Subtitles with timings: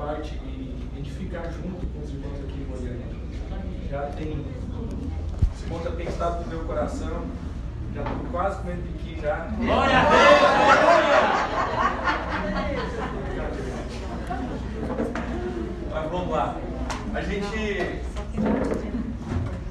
[0.00, 3.06] parte e edificar junto com os irmãos aqui em Goiânia.
[3.90, 4.46] Já tem,
[5.54, 7.26] esse ponto já tem estado no meu coração,
[7.94, 9.48] já estou quase comendo piqui já.
[9.58, 10.20] Glória a Deus!
[15.92, 16.56] Mas vamos lá.
[17.14, 18.00] A gente.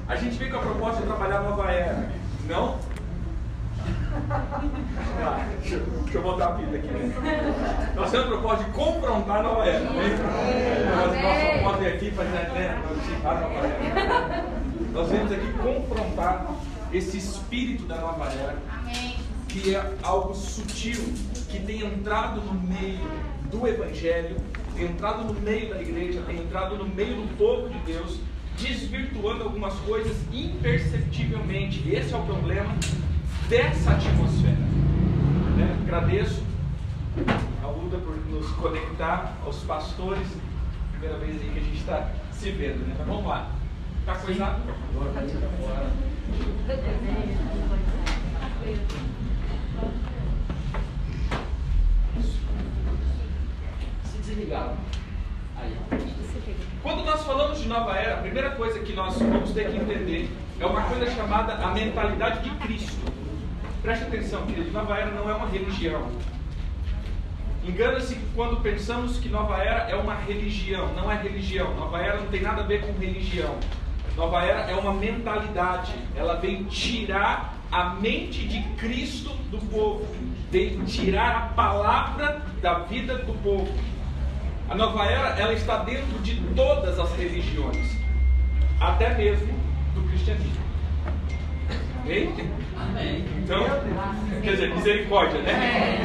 [0.07, 2.09] A gente veio com a proposta de trabalhar nova era.
[2.48, 2.77] Não?
[5.22, 6.88] Ah, deixa, deixa eu botar a fita aqui.
[6.88, 7.94] Né?
[7.96, 9.80] Nós temos a proposta de confrontar a nova era.
[9.80, 10.20] Né?
[10.96, 12.82] Nós proposta é aqui para né.
[14.94, 16.46] Nós viemos aqui confrontar
[16.91, 18.55] esse espírito da nova era
[19.50, 21.02] que é algo sutil,
[21.49, 22.99] que tem entrado no meio
[23.49, 24.38] do Evangelho,
[24.76, 28.20] tem entrado no meio da igreja, tem entrado no meio do povo de Deus,
[28.58, 31.84] desvirtuando algumas coisas imperceptivelmente.
[31.90, 32.76] Esse é o problema
[33.49, 34.53] dessa atmosfera.
[35.57, 35.76] né?
[35.81, 36.44] Agradeço
[37.63, 40.27] ao Luda por nos conectar, aos pastores.
[40.91, 42.93] Primeira vez aí que a gente está se vendo, né?
[42.99, 43.49] Mas vamos lá.
[44.05, 44.62] Tá coisado?
[54.04, 54.76] Se desligaram.
[55.57, 55.76] Aí.
[56.84, 60.29] Quando nós falamos de nova era, a primeira coisa que nós vamos ter que entender
[60.59, 63.18] é uma coisa chamada a mentalidade de Cristo.
[63.82, 66.09] Preste atenção, querido, nova era não é uma religião.
[67.63, 70.94] Engana-se quando pensamos que nova era é uma religião.
[70.94, 71.74] Não é religião.
[71.75, 73.56] Nova era não tem nada a ver com religião.
[74.16, 75.94] Nova era é uma mentalidade.
[76.16, 80.06] Ela vem tirar a mente de Cristo do povo.
[80.52, 83.72] Vem tirar a palavra da vida do povo.
[84.69, 87.97] A nova era, ela está dentro de todas as religiões,
[88.80, 89.52] até mesmo
[89.96, 90.69] do cristianismo.
[92.09, 92.44] Ok?
[92.75, 93.24] Amém.
[93.38, 93.63] Então,
[94.41, 96.00] quer dizer, misericórdia, né?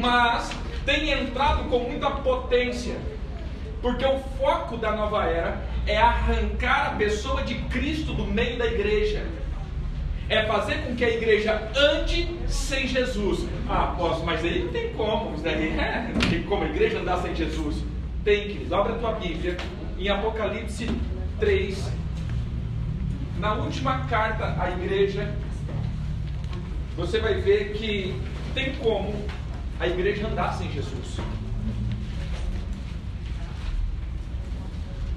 [0.00, 0.50] Mas
[0.84, 2.96] tem entrado com muita potência,
[3.80, 8.66] porque o foco da nova era é arrancar a pessoa de Cristo do meio da
[8.66, 9.24] igreja.
[10.28, 13.46] É fazer com que a igreja ande sem Jesus.
[13.68, 15.34] Ah, posso, mas aí não tem como.
[15.34, 17.84] Isso daí é, não tem como a igreja andar sem Jesus.
[18.24, 18.74] Tem, querido.
[18.74, 19.56] Abre a tua Bíblia
[19.96, 20.90] em Apocalipse
[21.38, 22.03] 3.
[23.44, 25.30] Na última carta à igreja,
[26.96, 28.18] você vai ver que
[28.54, 29.14] tem como
[29.78, 31.18] a igreja andar sem Jesus.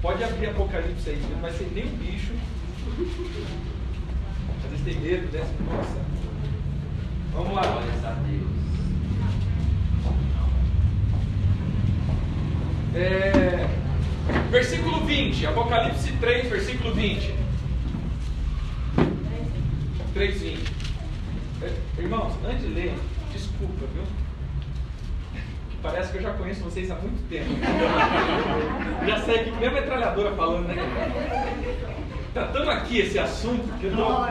[0.02, 2.34] Pode abrir Apocalipse aí, não vai ser nem um bicho.
[4.62, 5.40] Às vezes tem medo, né?
[5.64, 5.98] Nossa.
[7.32, 7.62] Vamos lá.
[7.62, 8.46] Glória a Deus.
[12.94, 13.68] É,
[14.50, 17.48] versículo 20, Apocalipse 3, versículo 20.
[20.18, 20.58] 3, 20.
[21.62, 21.70] É,
[22.02, 22.92] Irmãos, antes de ler,
[23.32, 24.02] desculpa, viu?
[25.80, 27.50] Parece que eu já conheço vocês há muito tempo.
[29.06, 30.74] já sei que nem a metralhadora falando, né?
[32.34, 34.28] Tratando aqui esse assunto, que eu não.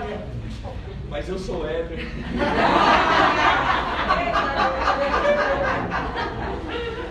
[1.09, 2.01] Mas eu sou hétero.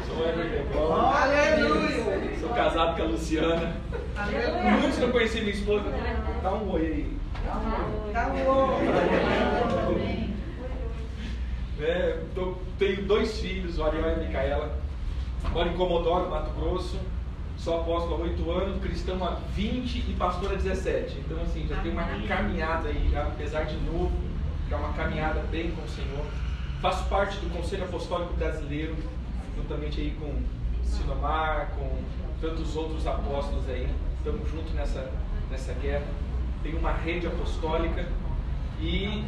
[0.07, 0.93] sou hétero.
[0.93, 2.39] Aleluia!
[2.39, 3.73] Sou casado com a Luciana.
[4.81, 5.91] Muitos não conheciam minha esposa.
[6.43, 7.26] Dá um oi aí.
[7.45, 8.33] Tá.
[11.81, 14.79] É, tô- tenho dois filhos, o Ariel e a Micaela.
[15.53, 16.99] Moro em Comodoro, Mato Grosso.
[17.59, 21.19] Sou apóstolo há 8 anos, cristão há 20 e pastor há 17.
[21.19, 24.13] Então, assim, já tem uma caminhada aí, já, apesar de novo,
[24.69, 26.25] já uma caminhada bem com o Senhor.
[26.81, 28.95] Faço parte do Conselho Apostólico Brasileiro,
[29.57, 30.35] juntamente aí com
[30.85, 31.99] Sinomar, com
[32.41, 33.89] tantos outros apóstolos aí.
[34.19, 35.11] Estamos juntos nessa,
[35.51, 36.05] nessa guerra.
[36.67, 38.09] Tenho uma rede apostólica
[38.81, 39.23] e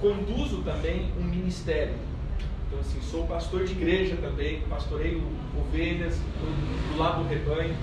[0.00, 1.96] conduzo também um ministério.
[2.68, 5.20] Então, assim, sou pastor de igreja também, pastoreio
[5.58, 7.74] ovelhas do, do lado do rebanho.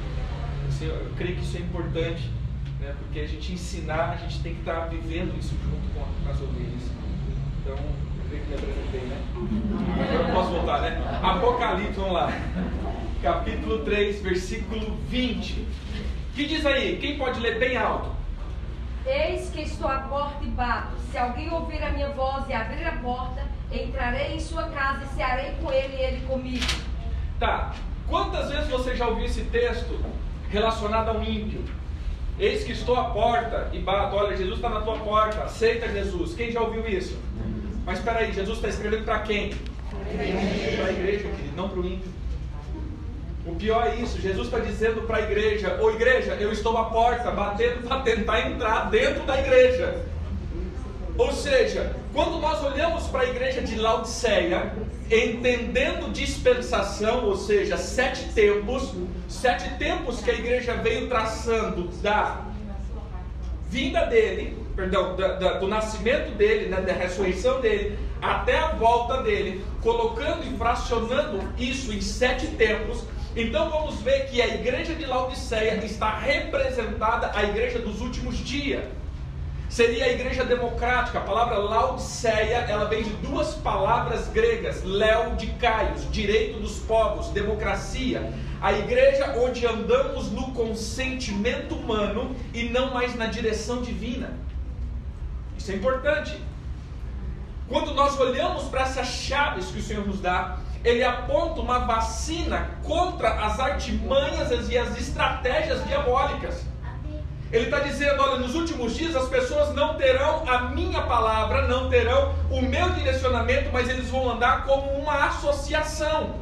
[0.70, 2.32] Assim, eu creio que isso é importante,
[2.80, 2.96] né?
[2.98, 6.90] porque a gente ensinar, a gente tem que estar vivendo isso junto com as ovelhas.
[7.62, 9.22] Então, eu creio que me apresentei, né?
[10.06, 11.20] Agora eu posso voltar, né?
[11.22, 12.32] Apocalipse, vamos lá.
[13.22, 15.68] Capítulo 3, versículo 20.
[16.34, 16.96] que diz aí?
[17.02, 18.15] Quem pode ler bem alto?
[19.06, 20.98] Eis que estou à porta e bato.
[21.12, 25.16] Se alguém ouvir a minha voz e abrir a porta, entrarei em sua casa e
[25.16, 26.66] cearei com ele e ele comigo.
[27.40, 27.74] Tá.
[28.08, 30.00] Quantas vezes você já ouviu esse texto
[30.50, 31.64] relacionado ao ímpio?
[32.40, 34.16] Eis que estou à porta e bato.
[34.16, 35.44] Olha, Jesus está na tua porta.
[35.44, 36.34] Aceita Jesus.
[36.34, 37.18] Quem já ouviu isso?
[37.86, 39.52] Mas espera aí, Jesus está escrevendo para quem?
[39.52, 42.12] Para a igreja, querido, não para o ímpio.
[43.46, 46.86] O pior é isso, Jesus está dizendo para a igreja, ô igreja, eu estou à
[46.86, 50.04] porta, batendo para tentar entrar dentro da igreja.
[51.18, 54.72] Ou seja, Quando nós olhamos para a igreja de Laodiceia,
[55.12, 58.94] entendendo dispensação, ou seja, sete tempos,
[59.28, 62.46] sete tempos que a igreja veio traçando da
[63.70, 69.22] vinda dele, perdão, da, da, do nascimento dele, né, da ressurreição dele, até a volta
[69.22, 73.04] dele, colocando e fracionando isso em sete tempos.
[73.36, 78.86] Então vamos ver que a igreja de Laodiceia está representada a igreja dos últimos dias
[79.76, 81.20] seria a igreja democrática.
[81.20, 87.28] A palavra Laodiceia, ela vem de duas palavras gregas, Léo de Caios, direito dos povos,
[87.30, 88.32] democracia.
[88.62, 94.32] A igreja onde andamos no consentimento humano e não mais na direção divina.
[95.58, 96.40] Isso é importante.
[97.68, 102.70] Quando nós olhamos para essas chaves que o Senhor nos dá, ele aponta uma vacina
[102.84, 106.64] contra as artimanhas e as estratégias diabólicas.
[107.52, 111.90] Ele está dizendo: olha, nos últimos dias as pessoas não terão a minha palavra, não
[111.90, 116.36] terão o meu direcionamento, mas eles vão andar como uma associação.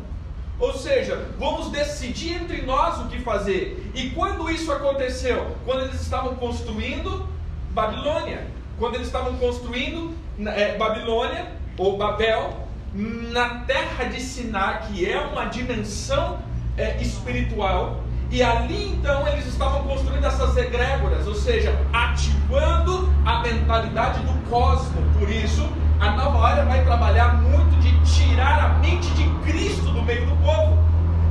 [0.59, 3.91] Ou seja, vamos decidir entre nós o que fazer.
[3.95, 5.55] E quando isso aconteceu?
[5.65, 7.27] Quando eles estavam construindo
[7.73, 8.47] Babilônia.
[8.77, 11.47] Quando eles estavam construindo é, Babilônia,
[11.77, 16.39] ou Babel, na terra de Sinar, que é uma dimensão
[16.77, 24.19] é, espiritual, e ali então eles estavam construindo essas egrégoras, ou seja, ativando a mentalidade
[24.21, 25.01] do cosmo.
[25.19, 25.69] Por isso,
[25.99, 30.35] a nova era vai trabalhar muito de tirar a mente de Cristo do meio do
[30.37, 30.77] povo.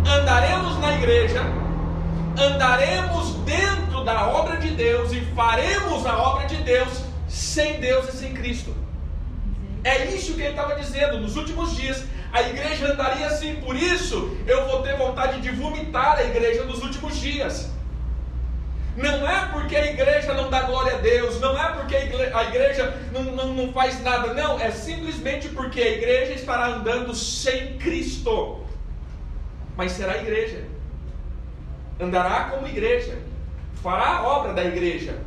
[0.06, 1.42] Andaremos na igreja,
[2.38, 8.16] andaremos dentro da obra de Deus e faremos a obra de Deus sem Deus e
[8.16, 8.81] sem Cristo.
[9.84, 11.18] É isso que ele estava dizendo.
[11.18, 16.16] Nos últimos dias, a igreja andaria assim, por isso eu vou ter vontade de vomitar
[16.18, 17.70] a igreja nos últimos dias.
[18.96, 22.36] Não é porque a igreja não dá glória a Deus, não é porque a igreja,
[22.36, 27.14] a igreja não, não, não faz nada, não, é simplesmente porque a igreja estará andando
[27.14, 28.60] sem Cristo.
[29.76, 30.66] Mas será igreja,
[31.98, 33.18] andará como igreja,
[33.82, 35.18] fará a obra da igreja,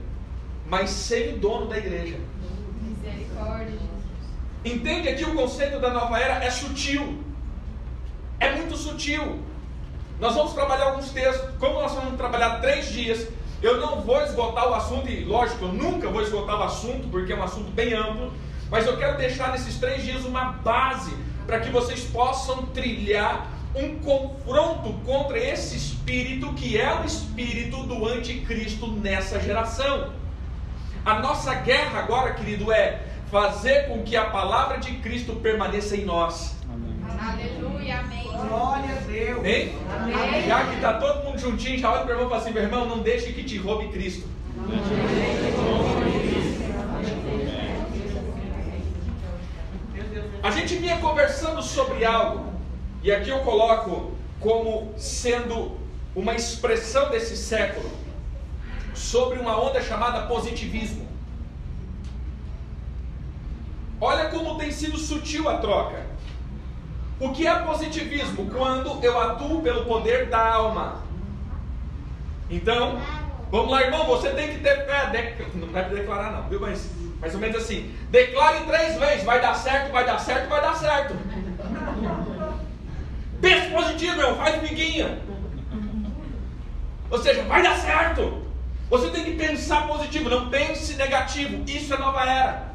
[0.68, 2.20] mas sem o dono da igreja.
[2.82, 3.85] Misericórdia.
[4.66, 7.24] Entende aqui o conceito da nova era é sutil.
[8.40, 9.40] É muito sutil.
[10.20, 11.52] Nós vamos trabalhar alguns textos.
[11.60, 13.28] Como nós vamos trabalhar três dias,
[13.62, 17.32] eu não vou esgotar o assunto, e lógico, eu nunca vou esgotar o assunto, porque
[17.32, 18.34] é um assunto bem amplo.
[18.72, 21.16] Mas eu quero deixar nesses três dias uma base
[21.46, 28.08] para que vocês possam trilhar um confronto contra esse espírito que é o espírito do
[28.08, 30.12] anticristo nessa geração.
[31.06, 36.06] A nossa guerra agora, querido, é fazer com que a palavra de Cristo permaneça em
[36.06, 36.56] nós.
[36.72, 36.96] Amém.
[37.20, 38.24] Aleluia, amém.
[38.24, 39.40] Glória a Deus.
[39.40, 39.76] Amém?
[39.90, 40.48] amém.
[40.48, 42.64] Já que está todo mundo juntinho, já olha para o irmão e fala assim: meu
[42.64, 44.28] irmão, não deixe que te roube Cristo.
[50.42, 52.54] A gente vinha conversando sobre algo,
[53.02, 55.78] e aqui eu coloco como sendo
[56.16, 57.90] uma expressão desse século,
[58.94, 61.05] sobre uma onda chamada positivismo.
[64.06, 66.06] Olha como tem sido sutil a troca.
[67.20, 68.52] O que é positivismo?
[68.52, 71.02] Quando eu atuo pelo poder da alma.
[72.48, 73.02] Então,
[73.50, 75.36] vamos lá, irmão, você tem que ter fé.
[75.56, 76.60] Não deve declarar, não, viu?
[76.60, 80.62] Mas mais ou menos assim: declare três vezes, vai dar certo, vai dar certo, vai
[80.62, 81.16] dar certo.
[83.42, 85.18] Pense positivo, irmão, faz miguinha.
[87.10, 88.46] Ou seja, vai dar certo.
[88.88, 91.64] Você tem que pensar positivo, não pense negativo.
[91.66, 92.75] Isso é nova era.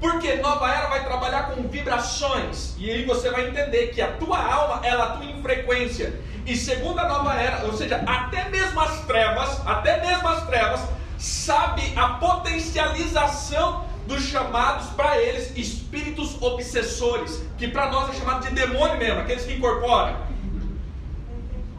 [0.00, 2.74] Porque nova era vai trabalhar com vibrações.
[2.78, 6.20] E aí você vai entender que a tua alma, ela atua em frequência.
[6.46, 10.80] E segundo a nova era, ou seja, até mesmo as trevas, até mesmo as trevas,
[11.18, 18.54] sabe a potencialização dos chamados para eles espíritos obsessores, que para nós é chamado de
[18.54, 20.16] demônio mesmo, aqueles que incorporam.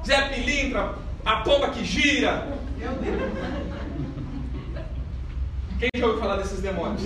[0.06, 0.94] Zé Pilintra,
[1.26, 2.48] a pomba que gira.
[5.80, 7.02] Quem já ouviu falar desses demônios?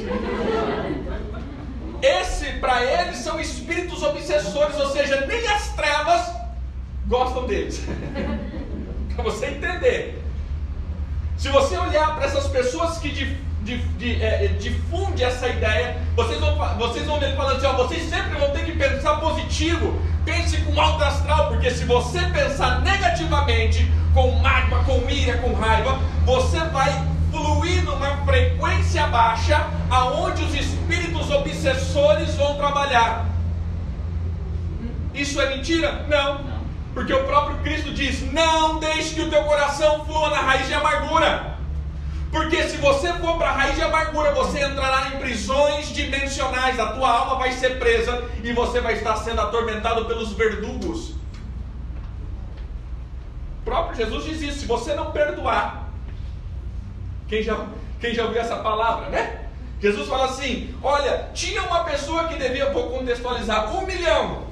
[2.02, 6.34] Esse, para eles, são espíritos obsessores, ou seja, nem as trevas
[7.08, 7.84] gostam deles.
[9.16, 10.24] para você entender.
[11.38, 16.40] Se você olhar para essas pessoas que de, de, de, é, difundem essa ideia, vocês
[16.40, 20.02] vão, vocês vão ver falando assim: ó, vocês sempre vão ter que pensar positivo.
[20.26, 26.00] Pense com alto astral, porque se você pensar negativamente, com mágoa, com ira, com raiva,
[26.26, 33.26] você vai fluir numa frequência baixa, aonde os espíritos obsessores vão trabalhar.
[35.16, 36.06] Isso é mentira?
[36.08, 36.54] Não.
[36.94, 40.74] Porque o próprio Cristo diz: Não deixe que o teu coração flua na raiz de
[40.76, 41.58] amargura.
[42.32, 46.88] Porque se você for para a raiz de amargura, você entrará em prisões dimensionais, a
[46.94, 51.12] tua alma vai ser presa e você vai estar sendo atormentado pelos verdugos.
[53.60, 55.83] O próprio Jesus diz isso: se você não perdoar,
[57.28, 57.66] quem já,
[58.00, 59.40] quem já ouviu essa palavra, né?
[59.82, 64.44] Jesus fala assim: olha, tinha uma pessoa que devia, vou contextualizar, um milhão,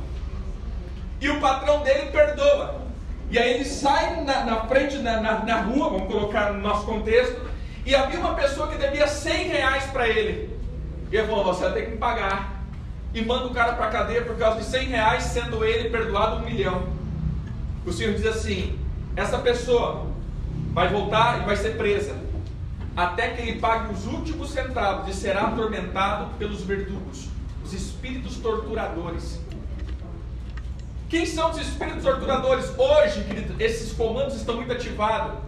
[1.19, 2.81] e o patrão dele perdoa.
[3.29, 6.85] E aí ele sai na, na frente, na, na, na rua, vamos colocar no nosso
[6.85, 7.49] contexto,
[7.85, 10.49] e havia uma pessoa que devia 100 reais para ele.
[11.09, 12.61] E ele falou: Você vai ter que me pagar.
[13.13, 16.37] E manda o cara para a cadeia por causa de 100 reais, sendo ele perdoado
[16.37, 16.87] um milhão.
[17.85, 18.77] O Senhor diz assim:
[19.15, 20.07] Essa pessoa
[20.73, 22.15] vai voltar e vai ser presa,
[22.95, 27.27] até que ele pague os últimos centavos e será atormentado pelos verdugos,
[27.63, 29.39] os espíritos torturadores.
[31.09, 32.71] Quem são os espíritos torturadores?
[32.77, 35.39] Hoje, querido, esses comandos estão muito ativados.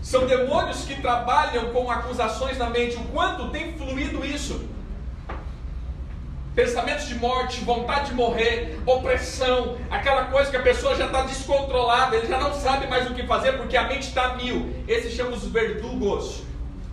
[0.00, 2.96] São demônios que trabalham com acusações na mente.
[2.96, 4.64] O quanto tem fluído isso?
[6.58, 12.16] Pensamentos de morte, vontade de morrer, opressão, aquela coisa que a pessoa já está descontrolada,
[12.16, 14.74] ele já não sabe mais o que fazer porque a mente está mil.
[14.88, 16.42] Esses chamam os verdugos.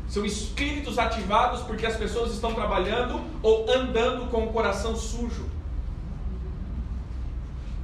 [0.08, 5.50] São espíritos ativados porque as pessoas estão trabalhando ou andando com o coração sujo.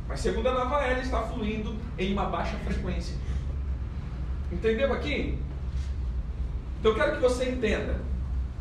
[0.08, 3.16] Mas segundo a nova era, está fluindo em uma baixa frequência.
[4.52, 5.36] Entendeu aqui?
[6.80, 8.11] Então eu quero que você entenda.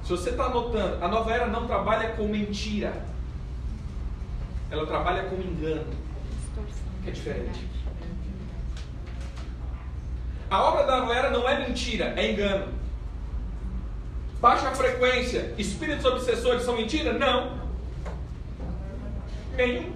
[0.05, 2.93] Se você está anotando, a nova era não trabalha com mentira.
[4.71, 5.93] Ela trabalha com engano.
[7.03, 7.69] Que é diferente.
[10.51, 12.73] A obra da nova era não é mentira, é engano.
[14.41, 17.13] Baixa frequência, espíritos obsessores são mentira?
[17.13, 17.61] Não.
[19.55, 19.93] Nenhum.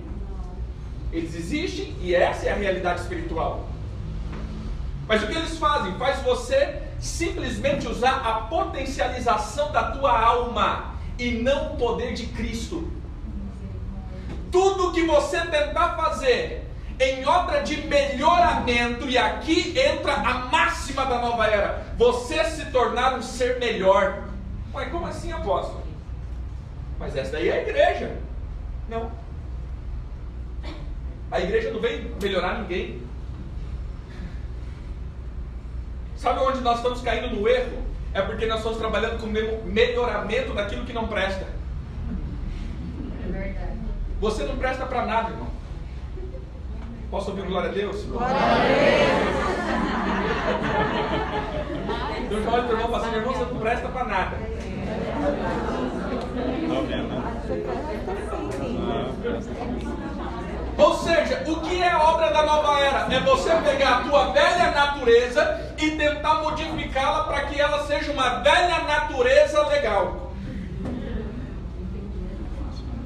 [1.13, 3.69] Eles existem e essa é a realidade espiritual.
[5.09, 5.97] Mas o que eles fazem?
[5.99, 12.91] Faz você simplesmente usar a potencialização da tua alma e não o poder de Cristo.
[14.51, 16.65] Tudo que você tentar fazer
[16.99, 23.15] em obra de melhoramento, e aqui entra a máxima da nova era: você se tornar
[23.15, 24.25] um ser melhor.
[24.73, 25.83] Mas como assim, apóstolo?
[26.99, 28.17] Mas essa daí é a igreja.
[28.89, 29.11] Não.
[31.31, 33.03] A igreja não vem melhorar ninguém.
[36.17, 37.83] Sabe onde nós estamos caindo no erro?
[38.13, 39.27] É porque nós estamos trabalhando com
[39.67, 41.47] melhoramento daquilo que não presta.
[43.27, 43.79] É verdade.
[44.21, 45.49] Você não presta para nada, irmão.
[47.11, 48.05] Posso ouvir glória a Deus?
[48.05, 49.55] Glória a Deus.
[52.31, 54.37] Eu já olho para o irmão e falo assim, irmão, você não presta para nada.
[60.85, 63.09] Ou seja, o que é obra da nova era?
[63.11, 68.41] É você pegar a tua velha natureza e tentar modificá-la para que ela seja uma
[68.41, 70.31] velha natureza legal.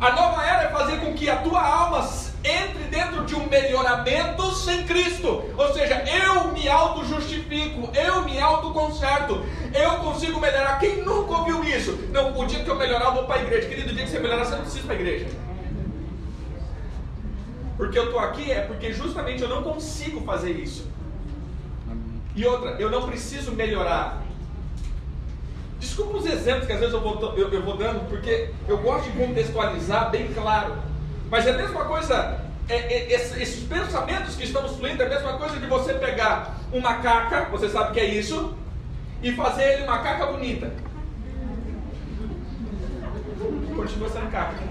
[0.00, 2.04] A nova era é fazer com que a tua alma
[2.42, 5.44] entre dentro de um melhoramento sem Cristo.
[5.56, 10.80] Ou seja, eu me auto-justifico, eu me auto-conserto, eu consigo melhorar.
[10.80, 11.92] Quem nunca ouviu isso?
[12.10, 13.68] Não, o dia que eu melhorar, eu vou para a igreja.
[13.68, 15.47] Querido, o dia que você melhorar, você não precisa ir para a igreja.
[17.78, 20.90] Porque eu estou aqui é porque justamente eu não consigo fazer isso.
[22.34, 24.20] E outra, eu não preciso melhorar.
[25.78, 29.08] Desculpa os exemplos que às vezes eu vou, eu, eu vou dando, porque eu gosto
[29.08, 30.76] de contextualizar bem claro.
[31.30, 35.38] Mas é a mesma coisa, é, é, esses pensamentos que estamos fluindo, é a mesma
[35.38, 38.54] coisa de você pegar uma caca, você sabe que é isso,
[39.22, 40.72] e fazer ele uma caca bonita.
[43.76, 44.67] Continua sendo caca.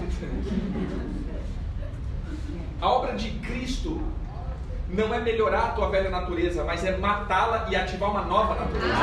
[2.80, 4.00] A obra de Cristo
[4.88, 8.94] não é melhorar a tua velha natureza, mas é matá-la e ativar uma nova natureza.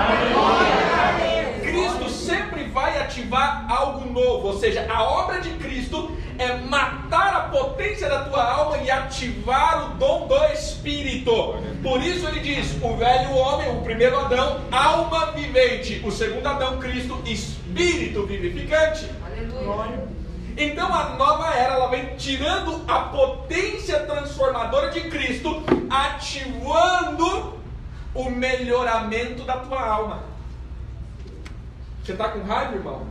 [1.62, 7.39] Cristo sempre vai ativar algo novo, ou seja, a obra de Cristo é matar a
[7.50, 11.55] potência da tua alma e ativar o dom do Espírito.
[11.84, 16.79] Por isso ele diz: o velho homem, o primeiro Adão, alma vivente, o segundo Adão,
[16.79, 19.10] Cristo, espírito vivificante.
[19.25, 20.25] Aleluia.
[20.58, 27.60] Então a nova era ela vem tirando a potência transformadora de Cristo, ativando
[28.14, 30.24] o melhoramento da tua alma.
[32.02, 33.08] Você está com raiva, irmão?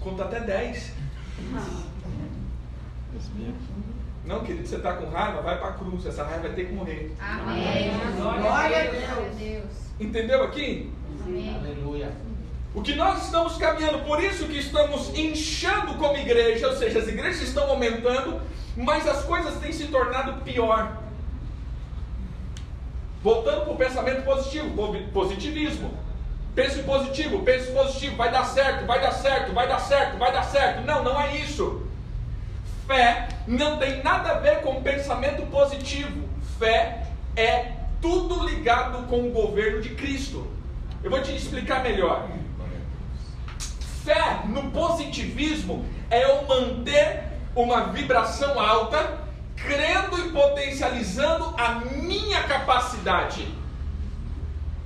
[0.00, 0.92] Conta até 10.
[4.24, 5.40] Não, querido, você está com raiva?
[5.40, 6.04] Vai para a cruz.
[6.04, 7.14] Essa raiva vai ter que morrer.
[7.20, 7.90] Amém.
[8.16, 9.64] Glória a Deus.
[10.00, 10.92] Entendeu aqui?
[11.24, 11.54] Amém.
[11.54, 12.10] Aleluia.
[12.74, 17.08] O que nós estamos caminhando, por isso que estamos inchando como igreja, ou seja, as
[17.08, 18.40] igrejas estão aumentando,
[18.76, 20.98] mas as coisas têm se tornado pior.
[23.22, 24.70] Voltando para o pensamento positivo,
[25.12, 25.98] positivismo.
[26.54, 30.42] Pense positivo, pense positivo, vai dar certo, vai dar certo, vai dar certo, vai dar
[30.42, 30.84] certo.
[30.84, 31.86] Não, não é isso.
[32.86, 36.28] Fé não tem nada a ver com pensamento positivo.
[36.58, 37.06] Fé
[37.36, 40.46] é tudo ligado com o governo de Cristo.
[41.02, 42.28] Eu vou te explicar melhor.
[44.08, 47.24] Fé no positivismo é eu manter
[47.54, 49.18] uma vibração alta,
[49.54, 53.46] crendo e potencializando a minha capacidade.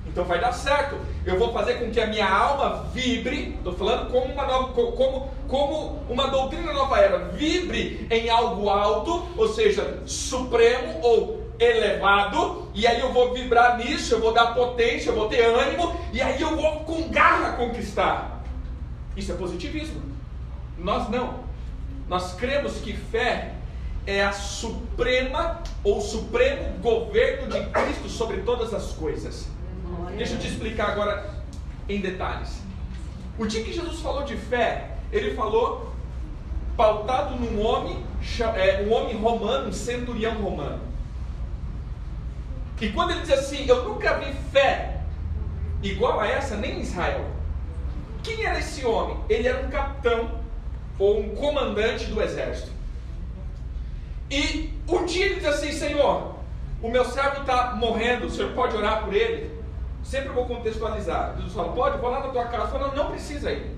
[0.09, 0.97] Então vai dar certo.
[1.25, 3.55] Eu vou fazer com que a minha alma vibre.
[3.59, 9.29] Estou falando como uma nova, como, como uma doutrina nova era, vibre em algo alto,
[9.37, 12.69] ou seja, supremo ou elevado.
[12.75, 16.21] E aí eu vou vibrar nisso, eu vou dar potência, eu vou ter ânimo, e
[16.21, 18.42] aí eu vou com garra conquistar.
[19.17, 20.01] Isso é positivismo.
[20.79, 21.41] Nós não.
[22.09, 23.55] Nós cremos que fé
[24.07, 29.49] é a suprema ou supremo governo de Cristo sobre todas as coisas.
[30.17, 31.43] Deixa eu te explicar agora
[31.89, 32.61] em detalhes.
[33.39, 35.93] O dia que Jesus falou de fé, ele falou
[36.77, 38.05] pautado num homem,
[38.57, 40.81] é, um homem romano, um centurião romano.
[42.81, 45.01] E quando ele diz assim, eu nunca vi fé
[45.83, 47.25] igual a essa nem em Israel.
[48.23, 49.17] Quem era esse homem?
[49.29, 50.43] Ele era um capitão
[50.99, 52.71] ou um comandante do exército.
[54.31, 56.37] E um dia ele diz assim: Senhor,
[56.81, 59.51] o meu servo está morrendo, o senhor pode orar por ele?
[60.03, 61.35] Sempre vou contextualizar.
[61.37, 62.69] Jesus fala: Pode, vou lá na tua casa.
[62.69, 63.77] Fala: Não precisa ir.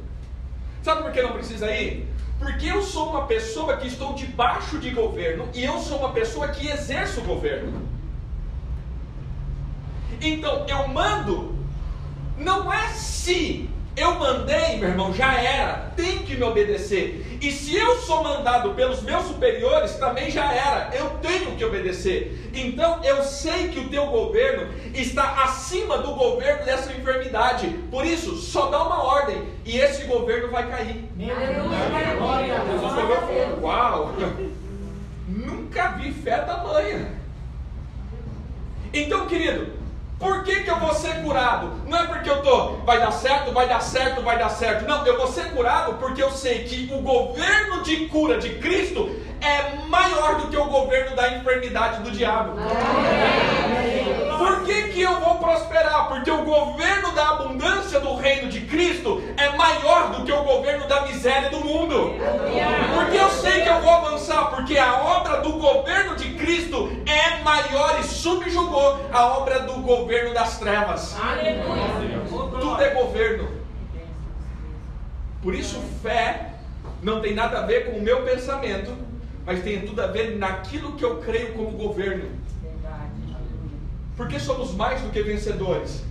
[0.82, 2.08] Sabe por que não precisa ir?
[2.38, 6.48] Porque eu sou uma pessoa que estou debaixo de governo e eu sou uma pessoa
[6.48, 7.82] que exerço o governo.
[10.20, 11.54] Então eu mando,
[12.36, 17.38] não é se eu mandei, meu irmão, já era, tem que me obedecer.
[17.40, 22.50] E se eu sou mandado pelos meus superiores, também já era, eu tenho que obedecer.
[22.52, 27.68] Então eu sei que o teu governo está acima do governo dessa enfermidade.
[27.90, 31.08] Por isso, só dá uma ordem e esse governo vai cair.
[31.16, 34.12] Jesus falou, uau,
[35.28, 37.12] nunca vi fé tamanha.
[38.92, 39.83] Então, querido,
[40.24, 41.70] por que, que eu vou ser curado?
[41.86, 44.88] Não é porque eu estou, vai dar certo, vai dar certo, vai dar certo.
[44.88, 49.14] Não, eu vou ser curado porque eu sei que o governo de cura de Cristo
[49.42, 52.52] é maior do que o governo da enfermidade do diabo.
[54.74, 56.08] Que, que eu vou prosperar?
[56.08, 60.86] Porque o governo da abundância do reino de Cristo é maior do que o governo
[60.88, 62.14] da miséria do mundo.
[62.94, 67.42] Porque eu sei que eu vou avançar, porque a obra do governo de Cristo é
[67.42, 71.16] maior e subjugou a obra do governo das trevas.
[72.28, 73.48] Tudo é governo.
[75.42, 76.50] Por isso, fé
[77.02, 78.96] não tem nada a ver com o meu pensamento,
[79.44, 82.43] mas tem tudo a ver naquilo que eu creio como governo.
[84.16, 86.04] Porque somos mais do que vencedores.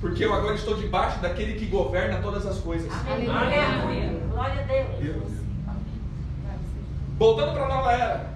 [0.00, 2.90] Porque eu agora estou debaixo daquele que governa todas as coisas.
[3.06, 4.20] Aleluia.
[4.30, 5.32] Glória a Deus.
[7.18, 8.34] Voltando para a nova era.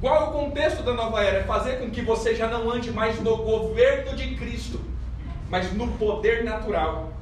[0.00, 1.38] Qual é o contexto da nova era?
[1.38, 4.80] É fazer com que você já não ande mais no governo de Cristo,
[5.48, 7.12] mas no poder natural.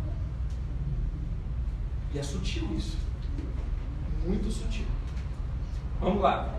[2.13, 2.97] E é sutil isso.
[4.27, 4.87] Muito sutil.
[6.01, 6.55] Vamos lá.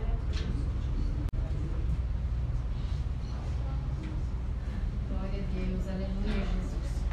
[5.09, 5.87] Glória a Deus.
[5.87, 7.03] Aleluia, Jesus.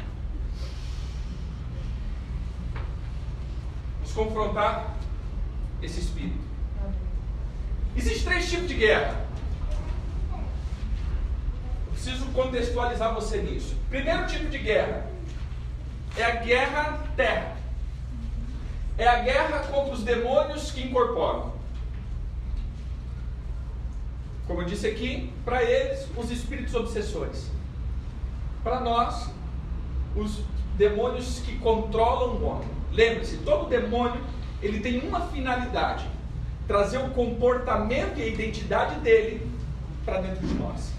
[3.95, 4.95] Vamos confrontar
[5.81, 6.43] esse espírito.
[7.95, 9.25] Existem três tipos de guerra.
[11.85, 13.75] Eu preciso contextualizar você nisso.
[13.89, 15.07] Primeiro tipo de guerra
[16.17, 17.57] é a guerra terra.
[18.97, 21.53] É a guerra contra os demônios que incorporam.
[24.47, 27.49] Como eu disse aqui, para eles, os espíritos obsessores.
[28.63, 29.29] Para nós,
[30.15, 30.41] os
[30.77, 32.82] demônios que controlam o homem.
[32.93, 34.21] Lembre-se, todo demônio
[34.61, 36.05] ele tem uma finalidade:
[36.67, 39.49] trazer o comportamento e a identidade dele
[40.05, 40.93] para dentro de nós.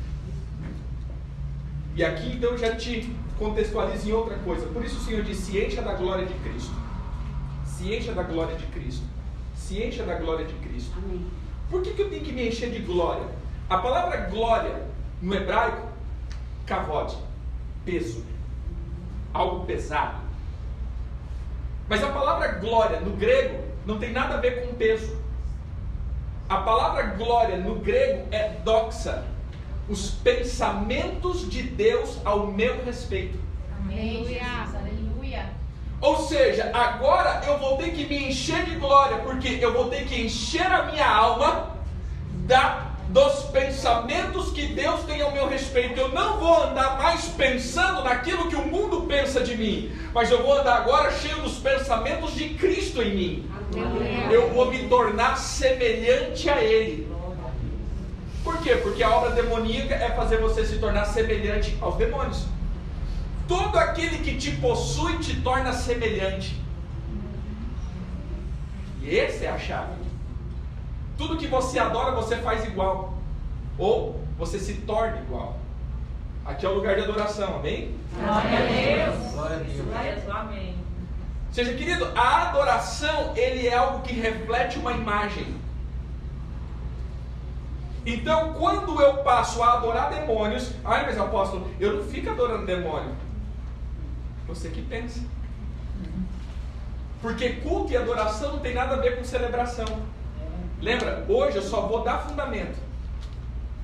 [1.96, 4.66] E aqui então já te contextualizo em outra coisa.
[4.66, 6.74] Por isso o Senhor diz: se encha da glória de Cristo.
[7.64, 9.04] Se encha da glória de Cristo.
[9.54, 10.92] Se encha da glória de Cristo.
[11.70, 13.26] Por que, que eu tenho que me encher de glória?
[13.68, 14.86] A palavra glória
[15.22, 15.88] no hebraico,
[16.66, 17.16] kavod,
[17.84, 18.24] peso,
[19.32, 20.23] algo pesado.
[21.88, 25.16] Mas a palavra glória no grego não tem nada a ver com peso.
[26.48, 29.24] A palavra glória no grego é doxa,
[29.88, 33.38] os pensamentos de Deus ao meu respeito.
[33.78, 34.74] Amém, Jesus.
[34.74, 35.50] Aleluia.
[36.00, 40.04] Ou seja, agora eu vou ter que me encher de glória, porque eu vou ter
[40.04, 41.76] que encher a minha alma
[42.46, 45.96] da dos pensamentos que Deus tem ao meu respeito.
[45.96, 50.42] Eu não vou andar mais pensando naquilo que o mundo pensa de mim, mas eu
[50.42, 53.50] vou andar agora cheio dos pensamentos de Cristo em mim.
[54.32, 57.08] Eu vou me tornar semelhante a Ele.
[58.42, 58.74] Por quê?
[58.82, 62.46] Porque a obra demoníaca é fazer você se tornar semelhante aos demônios.
[63.46, 66.60] Todo aquele que te possui te torna semelhante.
[69.00, 70.03] E essa é a chave.
[71.16, 73.14] Tudo que você adora, você faz igual.
[73.78, 75.56] Ou você se torna igual.
[76.44, 77.94] Aqui é o lugar de adoração, amém?
[78.12, 79.32] Glória a Deus.
[79.32, 79.80] Glória a Deus.
[79.80, 80.36] Glória a Deus.
[80.36, 80.74] Amém.
[81.48, 85.54] Ou seja, querido, a adoração, ele é algo que reflete uma imagem.
[88.04, 93.14] Então, quando eu passo a adorar demônios, ai, mas apóstolo, eu não fico adorando demônio.
[94.46, 95.20] Você que pensa.
[97.22, 99.86] Porque culto e adoração não tem nada a ver com celebração.
[100.84, 101.24] Lembra?
[101.26, 102.78] Hoje eu só vou dar fundamento.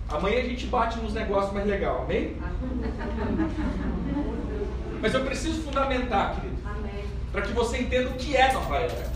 [0.07, 2.37] Amanhã a gente bate nos negócios mais legal, amém?
[5.01, 6.59] Mas eu preciso fundamentar, querido.
[7.33, 9.11] Para que você entenda o que é nova era.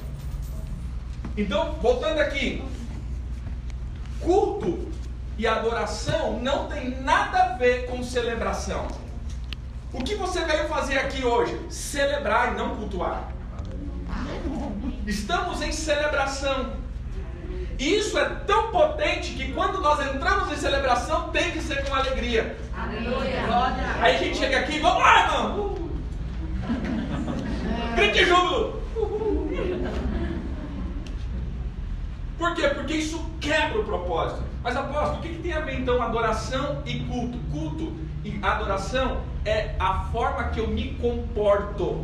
[1.37, 2.65] Então, voltando aqui.
[4.19, 4.89] Culto
[5.37, 8.89] e adoração não tem nada a ver com celebração.
[9.93, 11.61] O que você veio fazer aqui hoje?
[11.69, 13.31] Celebrar e não cultuar.
[15.07, 16.83] Estamos em celebração.
[17.85, 21.95] E isso é tão potente que quando nós entramos em celebração tem que ser com
[21.95, 22.57] alegria.
[22.75, 23.43] Aleluia.
[24.01, 25.79] Aí a gente chega aqui, vamos lá, irmão!
[27.95, 28.83] Grande júbilo!
[32.39, 32.69] Por quê?
[32.69, 34.43] Porque isso quebra o propósito.
[34.63, 37.37] Mas apóstolo, o que, que tem a ver então adoração e culto?
[37.53, 37.93] Culto
[38.25, 42.03] e adoração é a forma que eu me comporto.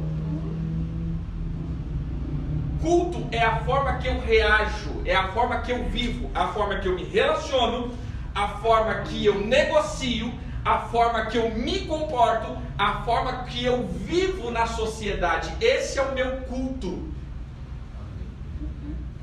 [2.81, 6.79] Culto é a forma que eu reajo, é a forma que eu vivo, a forma
[6.79, 7.93] que eu me relaciono,
[8.35, 10.33] a forma que eu negocio,
[10.65, 15.53] a forma que eu me comporto, a forma que eu vivo na sociedade.
[15.61, 17.11] Esse é o meu culto.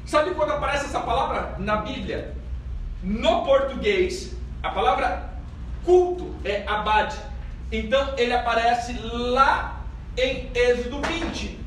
[0.06, 2.36] Sabe quando aparece essa palavra na Bíblia?
[3.04, 5.34] No português, a palavra
[5.84, 7.18] culto é abade.
[7.72, 9.82] Então ele aparece lá
[10.16, 11.67] em Êxodo 20.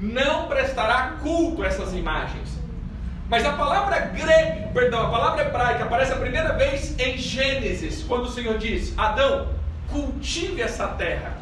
[0.00, 2.56] Não prestará culto a essas imagens.
[3.28, 8.24] Mas a palavra grega, perdão, a palavra hebraica aparece a primeira vez em Gênesis, quando
[8.24, 9.48] o Senhor diz: Adão,
[9.90, 11.32] cultive essa terra.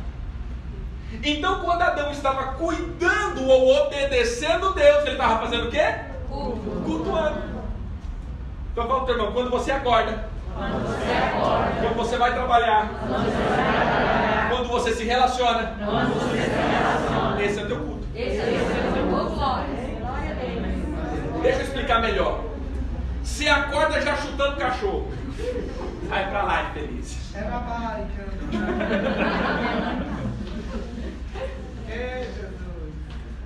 [1.23, 5.95] Então, quando Adão estava cuidando ou obedecendo Deus, ele estava fazendo o quê?
[6.29, 6.83] Culto.
[6.85, 7.43] Cultuando.
[8.73, 11.73] Então, fala teu irmão: quando você acorda, Quando você acorda.
[11.81, 14.49] quando você vai trabalhar, Quando você vai trabalhar.
[14.51, 17.43] quando você se relaciona, Quando você se relaciona.
[17.45, 18.06] esse é o teu culto.
[18.17, 19.35] Esse é o seu culto.
[19.35, 19.67] Glória.
[20.01, 21.43] Glória a Deus.
[21.43, 22.45] Deixa eu explicar melhor.
[23.23, 25.13] Você acorda já chutando cachorro.
[26.09, 27.35] Vai pra lá, infeliz.
[27.35, 27.41] É.
[31.93, 32.27] É.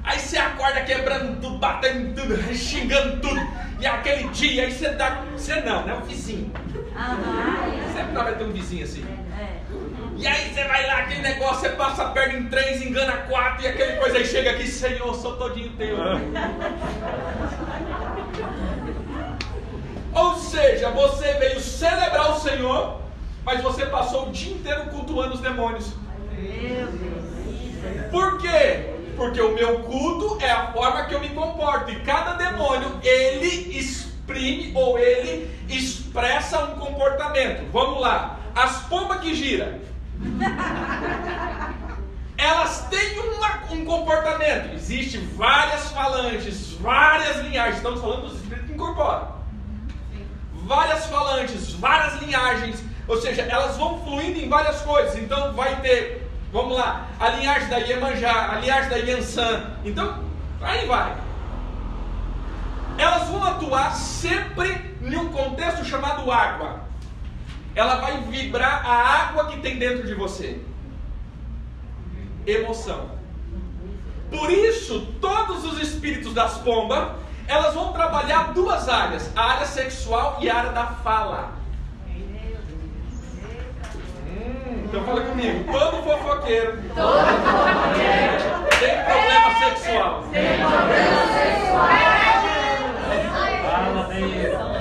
[0.04, 3.40] Aí você acorda quebrando tudo, batendo tudo, xingando tudo.
[3.80, 5.22] E aquele dia, aí você dá.
[5.37, 5.94] Você não, né?
[5.94, 6.50] O vizinho.
[7.94, 9.04] Sempre vai ter um vizinho assim.
[10.20, 13.64] E aí você vai lá, aquele negócio, você passa a perna em três, engana quatro,
[13.64, 15.96] e aquele coisa aí chega aqui, Senhor, sou todinho teu.
[20.12, 23.00] Ou seja, você veio celebrar o Senhor,
[23.46, 25.94] mas você passou o dia inteiro cultuando os demônios.
[28.11, 28.90] Por quê?
[29.16, 31.90] Porque o meu culto é a forma que eu me comporto.
[31.90, 37.64] E cada demônio, ele exprime ou ele expressa um comportamento.
[37.72, 38.38] Vamos lá.
[38.54, 39.88] As pombas que giram.
[42.37, 44.74] Elas têm uma- um comportamento.
[44.74, 47.76] Existem várias falanges, várias linhagens.
[47.76, 49.40] Estamos falando dos espíritos que incorporam.
[50.64, 52.83] Várias falanges, várias linhagens.
[53.06, 55.16] Ou seja, elas vão fluindo em várias coisas.
[55.18, 59.64] Então vai ter, vamos lá, a linhagem da Iemanjá, a linhagem da Yansan.
[59.85, 60.22] Então,
[60.62, 61.14] aí vai.
[62.96, 66.88] Elas vão atuar sempre em um contexto chamado água.
[67.80, 70.60] Ela vai vibrar a água que tem dentro de você.
[72.46, 73.12] Emoção.
[74.30, 77.08] Por isso, todos os espíritos das pombas,
[77.48, 81.54] elas vão trabalhar duas áreas: a área sexual e a área da fala.
[84.26, 85.72] Hum, então fala comigo.
[85.72, 86.82] Todo fofoqueiro
[88.78, 90.24] tem problema sexual.
[93.62, 94.79] Fala, Deus.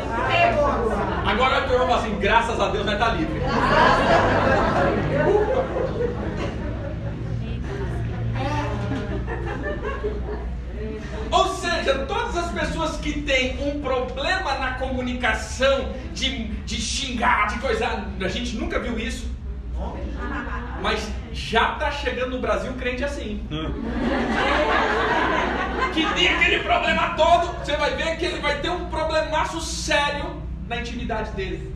[1.39, 3.39] Agora eu falo assim, graças a Deus vai estar livre.
[11.31, 17.59] Ou seja, todas as pessoas que têm um problema na comunicação, de, de xingar, de
[17.59, 17.87] coisa.
[18.19, 19.25] A gente nunca viu isso.
[20.81, 23.47] Mas já está chegando no Brasil crente assim.
[25.93, 30.48] que tem aquele problema todo, você vai ver que ele vai ter um problemaço sério
[30.69, 31.75] na intimidade dele.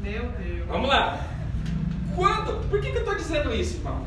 [0.00, 0.66] Meu Deus.
[0.66, 1.18] Vamos lá.
[2.16, 2.68] Quando?
[2.68, 4.06] Por que, que eu estou dizendo isso, irmão?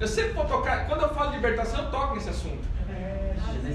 [0.00, 2.68] Eu sempre vou tocar, quando eu falo de libertação, eu toco nesse assunto.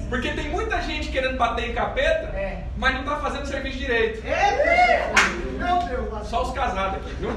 [0.10, 2.65] Porque tem muita gente querendo bater em capeta, É.
[2.78, 4.23] mas não está fazendo serviço direito.
[4.23, 6.28] Meu Deus.
[6.28, 7.32] Só os casados aqui, viu?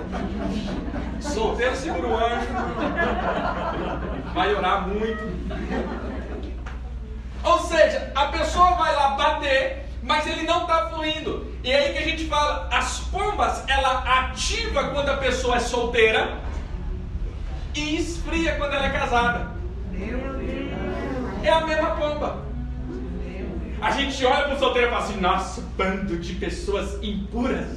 [1.21, 2.47] Solteiro segura o anjo.
[4.35, 5.23] Vai orar muito.
[7.45, 11.47] Ou seja, a pessoa vai lá bater, mas ele não está fluindo.
[11.63, 16.39] E aí que a gente fala, as pombas, ela ativa quando a pessoa é solteira
[17.75, 19.51] e esfria quando ela é casada.
[21.45, 22.49] É a mesma pomba.
[23.81, 27.69] A gente olha para o solteiro e fala assim, nossa, bando de pessoas impuras.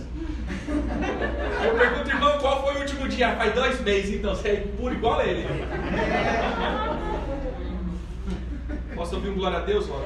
[1.63, 3.36] Eu pergunto, irmão, qual foi o último dia?
[3.36, 5.46] Faz dois meses, então você é impuro igual a ele.
[8.96, 10.06] Posso ouvir um glória a Deus, Laura?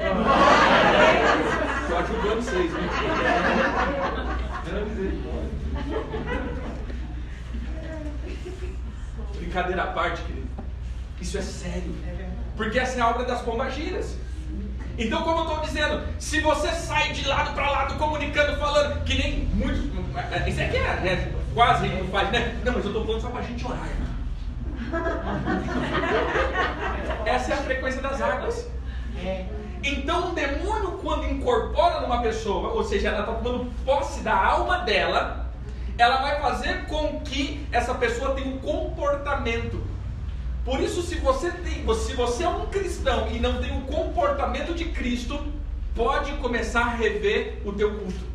[1.86, 2.80] Estou ajudando vocês, né?
[9.36, 10.48] Brincadeira à parte, querido.
[11.20, 11.94] Isso é sério.
[12.56, 14.16] Porque essa é a obra das pombagiras.
[14.98, 19.14] Então, como eu estou dizendo, se você sai de lado para lado comunicando, falando, que
[19.16, 19.84] nem muitos.
[20.48, 22.60] Isso aqui é, né, quase não faz, né?
[22.64, 23.88] Não, mas eu estou falando só para a gente orar.
[27.26, 28.66] Essa é a frequência das águas.
[29.86, 34.78] Então, o demônio, quando incorpora numa pessoa, ou seja, ela está tomando posse da alma
[34.78, 35.46] dela,
[35.96, 39.80] ela vai fazer com que essa pessoa tenha um comportamento.
[40.64, 44.74] Por isso, se você, tem, se você é um cristão e não tem o comportamento
[44.74, 45.40] de Cristo,
[45.94, 48.26] pode começar a rever o teu culto.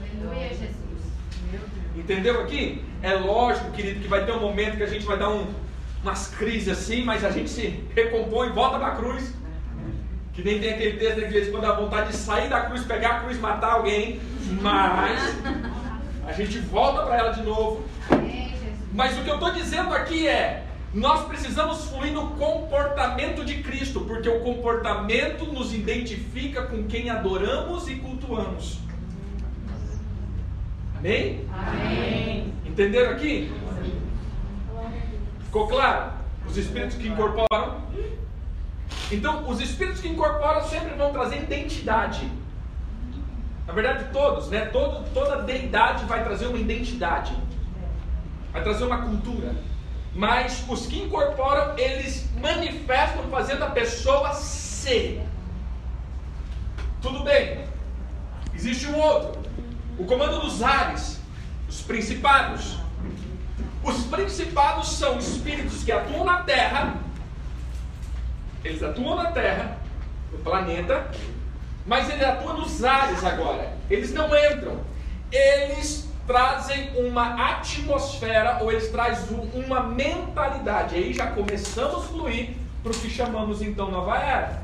[0.00, 0.70] Aleluia, Jesus.
[1.94, 2.82] Entendeu aqui?
[3.02, 5.46] É lógico, querido, que vai ter um momento que a gente vai dar um,
[6.02, 9.34] umas crises assim, mas a gente se recompõe e volta para a cruz.
[10.40, 13.10] Que nem tem aquele texto da igreja quando dá vontade de sair da cruz, pegar
[13.10, 14.18] a cruz, matar alguém,
[14.62, 15.36] mas
[16.26, 17.84] a gente volta para ela de novo.
[18.90, 24.00] Mas o que eu estou dizendo aqui é: nós precisamos fluir no comportamento de Cristo,
[24.00, 28.78] porque o comportamento nos identifica com quem adoramos e cultuamos.
[30.96, 31.44] Amém?
[31.52, 32.54] Amém.
[32.64, 33.52] Entenderam aqui?
[35.44, 36.12] Ficou claro?
[36.46, 37.82] Os espíritos que incorporam.
[39.10, 42.30] Então, os espíritos que incorporam sempre vão trazer identidade.
[43.66, 44.66] Na verdade, todos, né?
[44.66, 47.36] Todo, toda deidade vai trazer uma identidade,
[48.52, 49.54] vai trazer uma cultura.
[50.14, 55.24] Mas os que incorporam, eles manifestam fazendo a pessoa ser.
[57.00, 57.64] Tudo bem.
[58.54, 59.40] Existe um outro.
[59.98, 61.20] O comando dos ares,
[61.68, 62.78] os principados.
[63.82, 66.94] Os principados são espíritos que atuam na Terra.
[68.64, 69.78] Eles atuam na Terra,
[70.32, 71.10] no planeta,
[71.86, 73.72] mas eles atuam nos ares agora.
[73.88, 74.80] Eles não entram.
[75.32, 80.94] Eles trazem uma atmosfera ou eles trazem um- uma mentalidade.
[80.94, 82.50] Aí já começamos a fluir
[82.82, 84.62] para o que chamamos então nova era.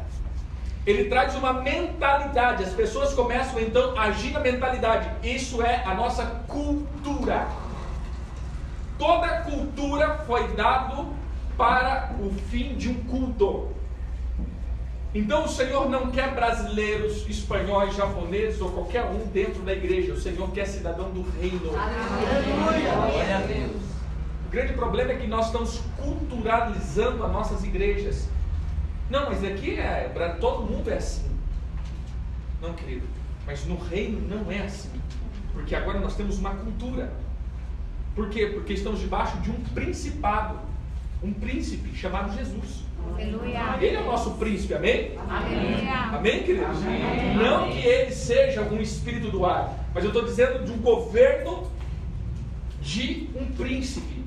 [0.87, 2.63] Ele traz uma mentalidade.
[2.63, 5.11] As pessoas começam então a agir na mentalidade.
[5.27, 7.49] Isso é a nossa cultura.
[8.99, 11.09] Toda cultura foi dado
[11.57, 13.75] para o fim de um culto.
[15.17, 20.13] Então o Senhor não quer brasileiros, espanhóis, japoneses ou qualquer um dentro da igreja.
[20.13, 21.71] O Senhor quer cidadão do reino.
[21.71, 23.83] Glória a Deus.
[24.47, 28.29] O grande problema é que nós estamos culturalizando as nossas igrejas.
[29.09, 31.31] Não, mas aqui é, para todo mundo é assim.
[32.61, 33.07] Não, querido.
[33.47, 35.01] Mas no reino não é assim.
[35.55, 37.11] Porque agora nós temos uma cultura.
[38.15, 38.49] Por quê?
[38.49, 40.59] Porque estamos debaixo de um principado.
[41.23, 42.86] Um príncipe chamado Jesus.
[43.14, 43.77] Aleluia.
[43.81, 45.19] Ele é o nosso príncipe, amém?
[45.29, 45.95] Aleluia.
[46.12, 46.79] Amém, queridos?
[47.37, 51.71] Não que ele seja um espírito do ar, mas eu estou dizendo de um governo
[52.81, 54.25] de um príncipe.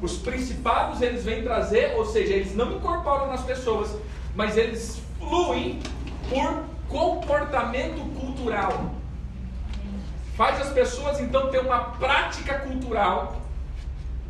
[0.00, 3.96] Os principados eles vêm trazer, ou seja, eles não incorporam nas pessoas,
[4.34, 5.78] mas eles fluem
[6.28, 8.90] por comportamento cultural.
[10.36, 13.36] Faz as pessoas então ter uma prática cultural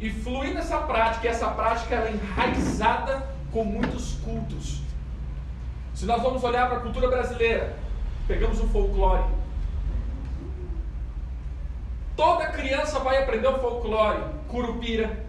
[0.00, 4.80] e fluir nessa prática, e essa prática é enraizada com muitos cultos.
[5.94, 7.76] Se nós vamos olhar para a cultura brasileira,
[8.26, 9.24] pegamos o folclore.
[12.16, 14.22] Toda criança vai aprender o folclore.
[14.48, 15.24] Curupira,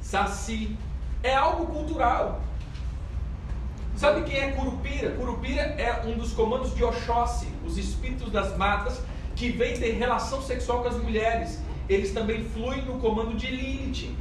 [0.00, 0.76] Saci.
[1.22, 2.40] É algo cultural.
[3.96, 5.10] Sabe quem é Curupira?
[5.12, 9.00] Curupira é um dos comandos de Oxóssi, os espíritos das matas,
[9.34, 11.60] que vem ter relação sexual com as mulheres.
[11.88, 14.16] Eles também fluem no comando de Lilith.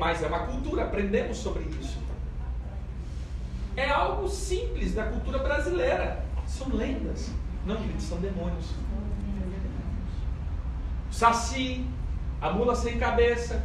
[0.00, 1.98] Mas é uma cultura, aprendemos sobre isso.
[3.76, 6.24] É algo simples da cultura brasileira.
[6.46, 7.28] São lendas.
[7.66, 8.64] Não, gente, são demônios.
[11.10, 11.86] Saci,
[12.40, 13.62] a mula sem cabeça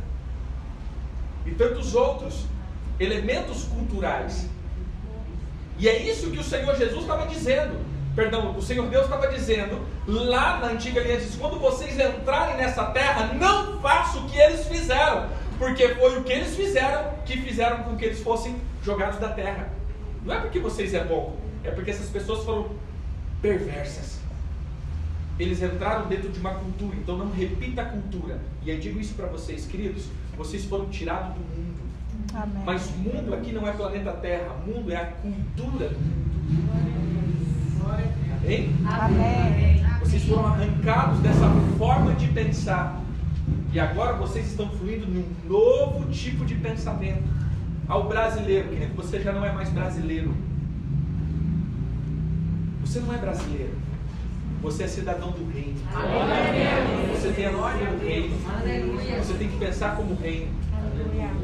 [1.45, 2.45] e tantos outros
[2.99, 4.49] elementos culturais.
[5.79, 7.79] E é isso que o Senhor Jesus estava dizendo.
[8.13, 13.33] Perdão, o Senhor Deus estava dizendo lá na antiga aliança: quando vocês entrarem nessa terra,
[13.33, 17.95] não façam o que eles fizeram, porque foi o que eles fizeram que fizeram com
[17.95, 19.69] que eles fossem jogados da terra.
[20.23, 22.71] Não é porque vocês é bom, é porque essas pessoas foram
[23.41, 24.19] perversas.
[25.37, 28.39] Eles entraram dentro de uma cultura, então não repita a cultura.
[28.63, 30.05] E eu digo isso para vocês, queridos:
[30.37, 31.75] vocês foram tirados do mundo.
[32.33, 32.63] Amém.
[32.65, 36.25] Mas mundo aqui não é planeta Terra, mundo é a cultura do mundo.
[38.45, 38.75] Amém?
[38.87, 39.85] Amém.
[39.99, 43.01] Vocês foram arrancados dessa forma de pensar.
[43.75, 47.21] E agora vocês estão fluindo num novo tipo de pensamento.
[47.89, 50.33] Ao brasileiro, querido, você já não é mais brasileiro.
[52.79, 53.73] Você não é brasileiro.
[54.61, 55.75] Você é cidadão do reino.
[57.11, 58.37] Você tem a nome do reino.
[58.49, 59.21] Aleluia.
[59.21, 60.53] Você tem que pensar como reino.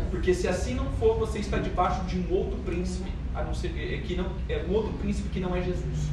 [0.10, 3.74] Porque se assim não for, você está debaixo de um outro príncipe, a não ser
[3.78, 6.08] é que não é um outro príncipe que não é Jesus.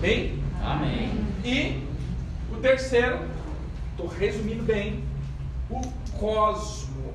[0.00, 0.38] Bem?
[0.62, 1.10] Amém.
[1.44, 1.82] E
[2.52, 3.18] o terceiro,
[4.00, 5.04] estou resumindo bem,
[5.68, 5.80] o
[6.18, 7.12] cosmo,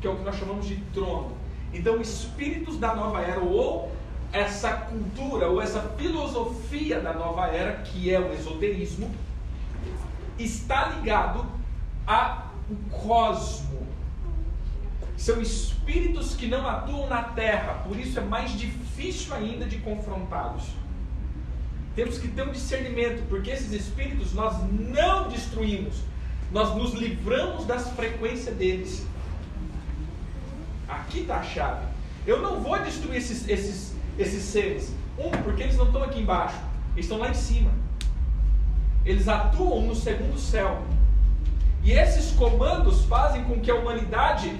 [0.00, 1.32] que é o que nós chamamos de trono.
[1.72, 3.92] Então, espíritos da nova era, ou
[4.32, 9.10] essa cultura, ou essa filosofia da nova era, que é o esoterismo,
[10.38, 11.46] está ligado
[12.06, 12.50] ao
[12.90, 13.86] cosmo.
[15.16, 20.64] São espíritos que não atuam na terra, por isso é mais difícil ainda de confrontá-los.
[21.96, 25.96] Temos que ter um discernimento, porque esses espíritos nós não destruímos,
[26.52, 29.06] nós nos livramos das frequências deles.
[30.88, 31.86] Aqui está a chave.
[32.26, 34.92] Eu não vou destruir esses, esses, esses seres.
[35.18, 36.56] Um, porque eles não estão aqui embaixo,
[36.94, 37.70] eles estão lá em cima.
[39.04, 40.82] Eles atuam no segundo céu.
[41.82, 44.54] E esses comandos fazem com que a humanidade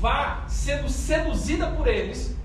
[0.00, 2.36] vá sendo seduzida por eles.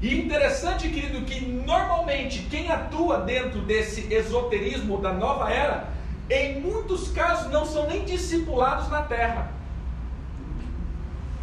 [0.00, 5.88] E interessante, querido, que normalmente quem atua dentro desse esoterismo da nova era,
[6.30, 9.50] em muitos casos não são nem discipulados na terra.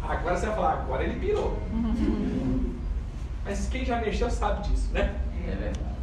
[0.02, 1.58] Agora você vai falar, agora ele pirou.
[3.44, 5.14] Mas quem já mexeu sabe disso, né?
[5.46, 5.96] É verdade.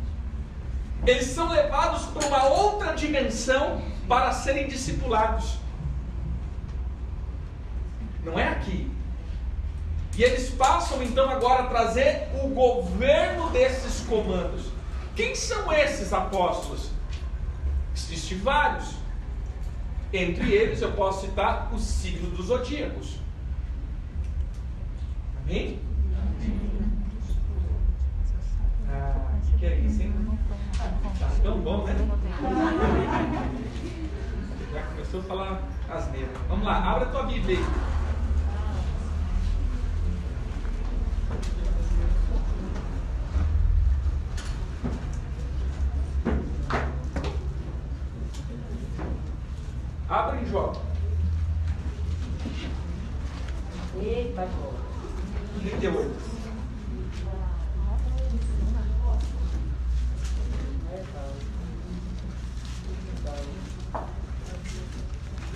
[1.06, 5.58] Eles são levados para uma outra dimensão para serem discipulados.
[8.24, 8.90] Não é aqui.
[10.16, 14.68] E eles passam então agora a trazer o governo desses comandos.
[15.16, 16.93] Quem são esses apóstolos?
[17.96, 18.96] Existem vários.
[20.12, 23.20] Entre eles eu posso citar o signo dos zodíacos.
[25.42, 25.80] Amém?
[28.90, 30.14] Ah, que é isso, hein?
[31.20, 31.96] Tá tão bom, né?
[34.72, 36.30] Já começou a falar asneira.
[36.48, 37.66] Vamos lá, abra a tua Bíblia aí.
[50.14, 50.72] Abra em Jó.
[54.00, 54.74] Eita, pô.
[55.60, 56.12] 38.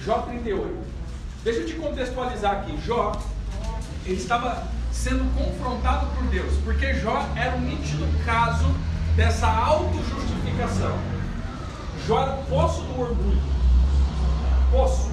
[0.04, 0.88] Jó 38.
[1.43, 2.82] Deixa eu te contextualizar aqui.
[2.84, 3.12] Jó,
[4.08, 8.65] ele estava sendo confrontado por Deus, porque Jó era um nítido caso
[9.15, 10.98] dessa autojustificação.
[12.08, 13.57] Jó era o poço do orgulho.
[14.71, 15.12] Poço.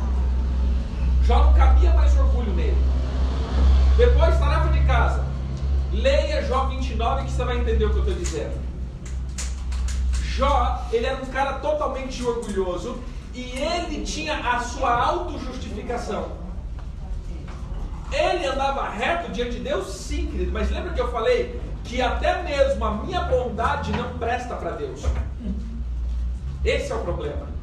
[1.23, 2.77] Jó não cabia mais orgulho nele.
[3.97, 5.25] Depois, tarefa de casa.
[5.93, 8.61] Leia Jó 29 que você vai entender o que eu estou dizendo.
[10.37, 12.99] Jó, ele era um cara totalmente orgulhoso
[13.33, 16.33] e ele tinha a sua autojustificação.
[18.13, 22.43] Ele andava reto diante de Deus, sim, querido, mas lembra que eu falei que até
[22.43, 25.03] mesmo a minha bondade não presta para Deus.
[26.65, 27.54] Esse é o problema.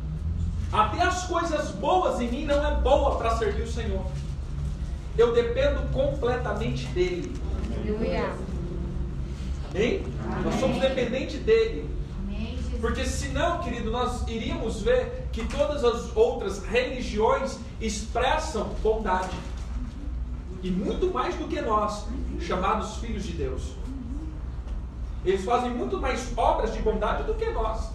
[0.72, 4.06] Até as coisas boas em mim não é boa para servir o Senhor.
[5.18, 7.36] Eu dependo completamente dele.
[7.78, 8.34] Aleluia.
[9.70, 10.04] Amém?
[10.44, 11.90] Nós somos dependentes dele.
[12.24, 12.58] Amém.
[12.80, 19.36] Porque senão, querido, nós iríamos ver que todas as outras religiões expressam bondade.
[20.64, 22.06] e muito mais do que nós,
[22.40, 23.74] chamados filhos de Deus.
[25.26, 27.90] Eles fazem muito mais obras de bondade do que nós.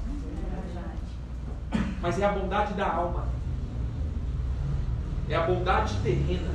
[2.01, 3.27] Mas é a bondade da alma.
[5.29, 6.55] É a bondade terrena.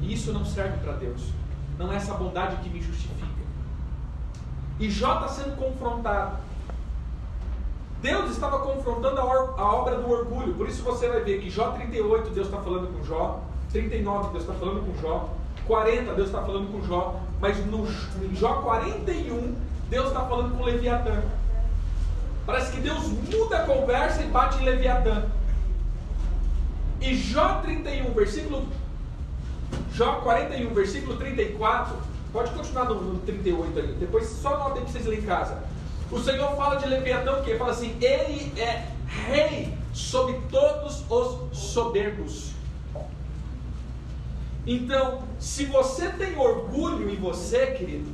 [0.00, 1.30] E isso não serve para Deus.
[1.78, 3.26] Não é essa bondade que me justifica.
[4.78, 6.36] E Jó está sendo confrontado.
[8.00, 10.54] Deus estava confrontando a, a, obra do orgulho.
[10.54, 13.40] Por isso você vai ver que Jó 38, Deus está falando com Jó.
[13.72, 15.30] 39, Deus está falando com Jó.
[15.66, 17.20] 40, Deus está falando com Jó.
[17.40, 19.56] Mas no, em Jó 41,
[19.88, 21.22] Deus está falando com Leviatã.
[22.46, 25.24] Parece que Deus muda a conversa e bate em Leviatã.
[27.00, 28.68] E Jó 31, versículo.
[29.92, 31.96] Jó 41, versículo 34.
[32.32, 33.96] Pode continuar no, no 38 aí.
[33.98, 35.64] Depois só aí para vocês lerem em casa.
[36.10, 37.56] O Senhor fala de Leviatã o quê?
[37.56, 42.52] Fala assim: Ele é rei sobre todos os soberbos.
[44.64, 48.10] Então, se você tem orgulho em você, querido,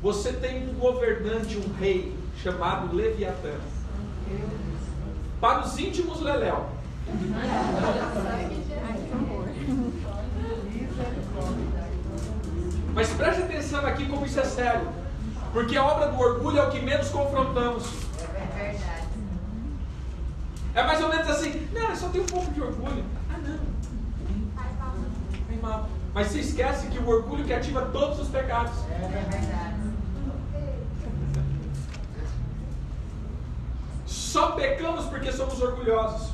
[0.00, 3.54] você tem um governante, um rei, chamado Leviatã.
[5.40, 6.68] Para os íntimos, Leléu.
[12.94, 14.88] Mas preste atenção aqui como isso é sério.
[15.52, 17.84] Porque a obra do orgulho é o que menos confrontamos.
[18.18, 19.04] É verdade.
[20.74, 23.04] É mais ou menos assim, não, eu só tenho um pouco de orgulho.
[23.32, 23.58] Ah não.
[25.48, 25.88] Tem mal.
[26.14, 28.72] Mas se esquece que o orgulho que ativa todos os pecados.
[28.90, 29.79] É verdade.
[34.30, 36.28] Só pecamos porque somos orgulhosos.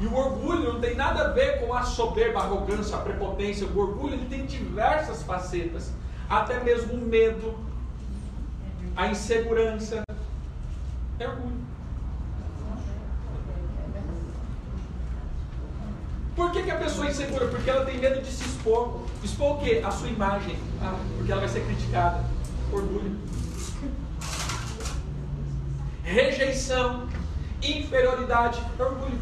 [0.00, 3.66] E o orgulho não tem nada a ver com a soberba, a arrogância, a prepotência.
[3.66, 5.90] O orgulho ele tem diversas facetas.
[6.30, 7.58] Até mesmo o medo,
[8.94, 10.04] a insegurança.
[11.18, 11.62] É orgulho.
[16.36, 17.48] Por que, que a pessoa é insegura?
[17.48, 19.00] Porque ela tem medo de se expor.
[19.24, 19.82] Expor o quê?
[19.84, 20.56] A sua imagem.
[20.80, 22.24] Ah, porque ela vai ser criticada.
[22.72, 23.18] Orgulho.
[26.04, 27.08] Rejeição.
[27.62, 28.60] Inferioridade.
[28.78, 29.18] Orgulho.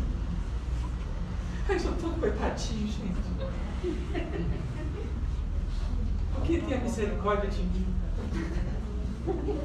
[1.69, 3.21] Ai, eu tô coitadinho, gente.
[6.35, 7.87] Por que tem a misericórdia de mim?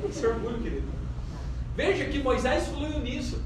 [0.10, 0.88] Esse orgulho, querido.
[1.76, 3.42] Veja que Moisés fluiu nisso.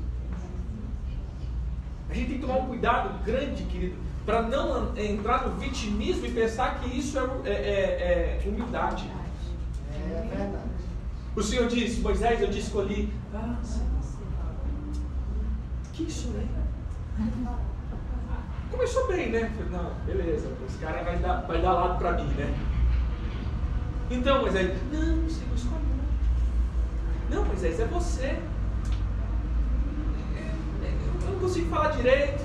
[2.10, 6.32] A gente tem que tomar um cuidado grande, querido, para não entrar no vitimismo e
[6.32, 9.10] pensar que isso é, é, é, é humildade.
[9.94, 10.70] É verdade.
[11.36, 13.14] O Senhor disse, Moisés, eu te escolhi.
[13.34, 13.56] Ah,
[16.06, 16.46] que isso é?
[18.72, 19.52] Começou bem, né?
[19.72, 22.56] Não, beleza, esse cara vai dar, vai dar lado para mim, né?
[24.10, 25.80] Então, Moisés, não, o Senhor escolheu.
[27.30, 28.40] Não, Moisés, é você.
[31.22, 32.44] Eu não consigo falar direito.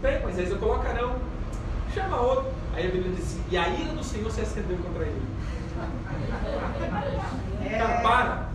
[0.00, 1.16] Bem, Moisés, eu coloco não.
[1.92, 2.52] Chama outro.
[2.74, 5.22] Aí a Bíblia diz assim, e a ira do Senhor se acendeu contra ele.
[7.78, 8.48] Cara, para.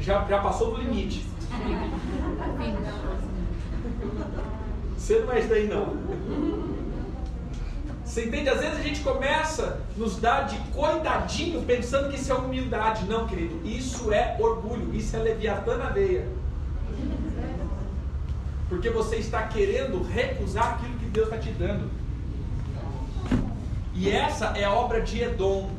[0.00, 1.24] Já, já passou do limite.
[4.96, 5.96] Você não é isso daí não.
[8.04, 8.48] Você entende?
[8.48, 13.04] Às vezes a gente começa nos dar de coitadinho pensando que isso é humildade.
[13.04, 13.60] Não, querido.
[13.66, 14.94] Isso é orgulho.
[14.94, 16.26] Isso é leviatã na veia.
[18.68, 21.90] Porque você está querendo recusar aquilo que Deus está te dando.
[23.94, 25.70] E essa é a obra de Edom.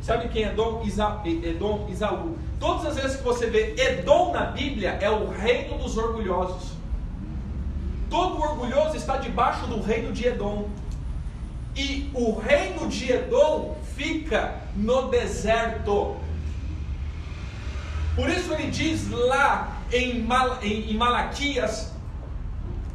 [0.00, 0.82] Sabe quem é Edom?
[0.84, 2.36] Isa, Edom, Isaú.
[2.62, 6.70] Todas as vezes que você vê Edom na Bíblia, é o reino dos orgulhosos.
[8.08, 10.68] Todo orgulhoso está debaixo do reino de Edom.
[11.74, 16.16] E o reino de Edom fica no deserto.
[18.14, 21.92] Por isso ele diz lá em, Mal, em, em Malaquias,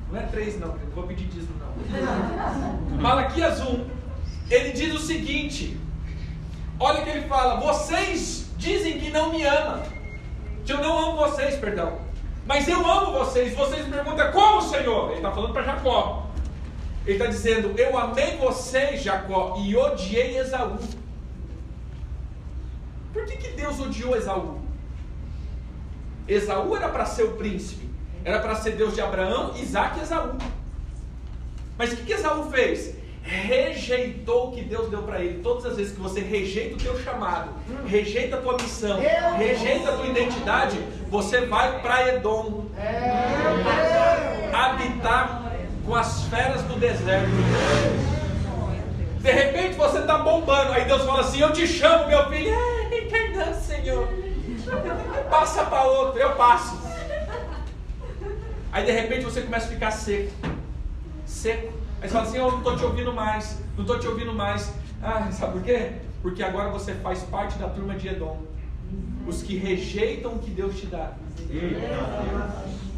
[0.09, 2.95] não é 3 não, não vou pedir dízimo não.
[3.01, 3.85] Malaquias 1,
[4.49, 5.77] ele diz o seguinte:
[6.79, 9.83] olha o que ele fala, vocês dizem que não me amam,
[10.65, 11.99] que eu não amo vocês, perdão,
[12.47, 13.53] mas eu amo vocês.
[13.53, 15.09] Vocês me perguntam como, Senhor?
[15.09, 16.27] Ele está falando para Jacó.
[17.05, 20.77] Ele está dizendo: Eu amei vocês, Jacó, e odiei Esaú.
[23.11, 24.61] Por que, que Deus odiou Esaú?
[26.27, 27.89] Esaú era para ser o príncipe,
[28.23, 30.37] era para ser Deus de Abraão, Isaac e Esaú.
[31.77, 32.95] Mas o que, que Esaú fez?
[33.27, 35.41] Rejeitou o que Deus deu para ele.
[35.43, 37.49] Todas as vezes que você rejeita o teu chamado,
[37.85, 38.97] rejeita a tua missão,
[39.37, 42.67] rejeita a tua identidade, você vai para Edom
[44.53, 45.51] habitar
[45.85, 47.29] com as feras do deserto.
[49.19, 52.49] De repente você está bombando, aí Deus fala assim: Eu te chamo, meu filho.
[52.49, 54.07] É, perdão, Senhor.
[55.29, 56.79] Passa para outro, eu passo.
[58.71, 60.31] Aí de repente você começa a ficar seco.
[61.25, 61.76] Seco.
[62.01, 64.73] Aí você fala assim, eu não estou te ouvindo mais, não estou te ouvindo mais.
[65.01, 65.93] Ah, sabe por quê?
[66.21, 68.41] Porque agora você faz parte da turma de Edom.
[69.25, 71.13] Os que rejeitam o que Deus te dá.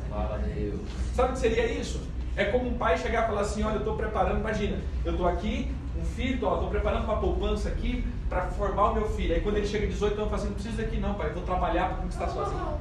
[0.09, 0.81] Fala Deus.
[1.15, 2.01] Sabe o que seria isso?
[2.35, 5.27] É como um pai chegar e falar assim, olha, eu estou preparando, imagina, eu estou
[5.27, 9.33] aqui, um filho, estou preparando uma poupança aqui para formar o meu filho.
[9.33, 11.29] Aí quando ele chega a 18 anos, eu falo assim, não precisa daqui não, pai,
[11.29, 12.77] eu vou trabalhar para conquistar sozinho.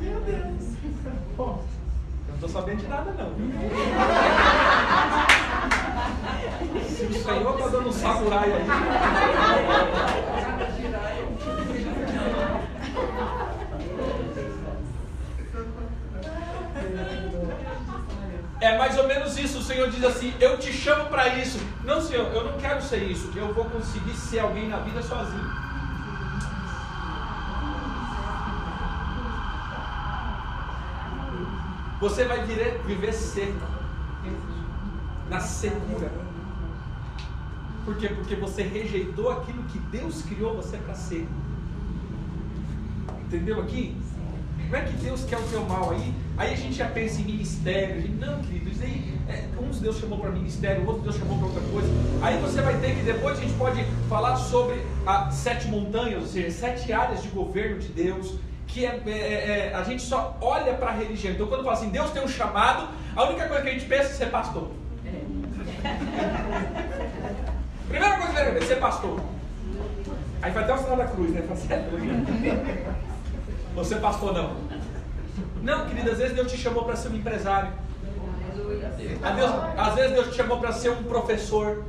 [0.00, 0.71] Meu Deus.
[1.42, 3.30] Bom, eu não estou sabendo de nada não.
[6.88, 8.64] Se o Senhor está dando um samurai aí.
[18.60, 19.58] É mais ou menos isso.
[19.58, 21.58] O Senhor diz assim: Eu te chamo para isso.
[21.82, 23.32] Não, Senhor, eu não quero ser isso.
[23.34, 25.61] Eu vou conseguir ser alguém na vida sozinho.
[32.02, 33.64] Você vai viver, viver seco,
[35.30, 36.10] na secura.
[37.84, 38.08] Por quê?
[38.08, 41.28] Porque você rejeitou aquilo que Deus criou você para ser.
[43.20, 43.96] Entendeu aqui?
[44.68, 46.12] Não é que Deus quer o teu mal aí.
[46.36, 48.02] Aí a gente já pensa em ministério.
[48.02, 51.46] Gente, não, querido, isso aí, é, uns Deus chamou para ministério, outros Deus chamou para
[51.46, 51.88] outra coisa.
[52.20, 56.28] Aí você vai ter que depois a gente pode falar sobre as sete montanhas, ou
[56.28, 58.40] seja, sete áreas de governo de Deus.
[58.72, 61.34] Que é, é, é a gente só olha para a religião.
[61.34, 64.10] Então quando fala assim, Deus tem um chamado, a única coisa que a gente pensa
[64.10, 64.70] é ser pastor.
[67.88, 69.20] Primeira coisa que ele vai ser pastor.
[70.40, 71.42] Aí vai até o sinal da cruz, né?
[71.42, 71.60] Fala?
[73.76, 74.56] Você pastor não.
[75.62, 77.70] Não, querido, às vezes Deus te chamou para ser um empresário.
[79.36, 81.84] Deus, às vezes Deus te chamou para ser um professor.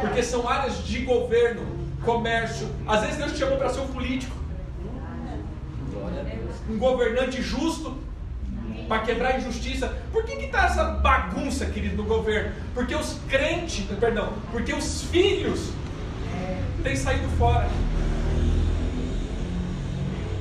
[0.00, 1.62] Porque são áreas de governo,
[2.04, 2.68] comércio.
[2.86, 4.39] Às vezes Deus te chamou para ser um político.
[6.68, 7.98] Um governante justo.
[8.88, 9.96] Para quebrar a injustiça.
[10.12, 12.52] Por que está essa bagunça, querido, no governo?
[12.74, 15.70] Porque os crentes, perdão, porque os filhos
[16.82, 17.68] têm saído fora.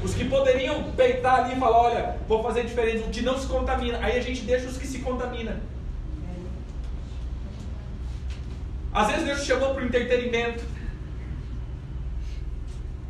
[0.04, 3.46] Os que poderiam peitar ali e falar, olha, vou fazer diferente, o que não se
[3.46, 4.00] contamina.
[4.02, 5.58] Aí a gente deixa os que se contaminam.
[8.92, 10.64] Às vezes Deus te chamou para o entretenimento.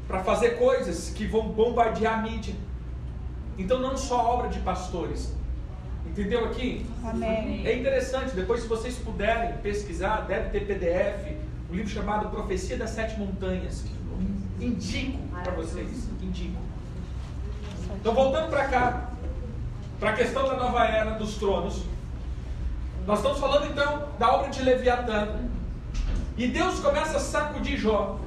[0.10, 2.56] Para fazer coisas que vão bombardear a mídia.
[3.60, 5.36] Então não só obra de pastores.
[6.04, 6.84] Entendeu aqui?
[7.04, 7.66] Amém.
[7.66, 11.38] É interessante, depois se vocês puderem pesquisar, deve ter PDF,
[11.70, 13.86] um livro chamado Profecia das Sete Montanhas.
[14.60, 16.10] Indico para vocês.
[16.24, 16.58] Indico.
[18.02, 19.12] Então, voltando para cá,
[20.00, 21.84] para a questão da nova era dos tronos,
[23.06, 25.36] nós estamos falando então da obra de Leviatã.
[26.36, 28.18] E Deus começa a sacudir Jó.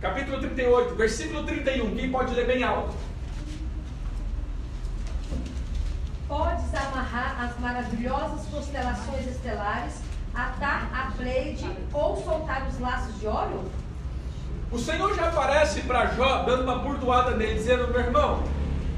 [0.00, 1.96] Capítulo 38, versículo 31.
[1.96, 2.94] Quem pode ler bem alto?
[6.28, 9.94] Podes amarrar as maravilhosas constelações estelares,
[10.34, 13.70] atar a Pleiade ou soltar os laços de ouro?
[14.70, 18.42] O Senhor já aparece para Jó, dando uma burdoada nele, dizendo: Meu irmão,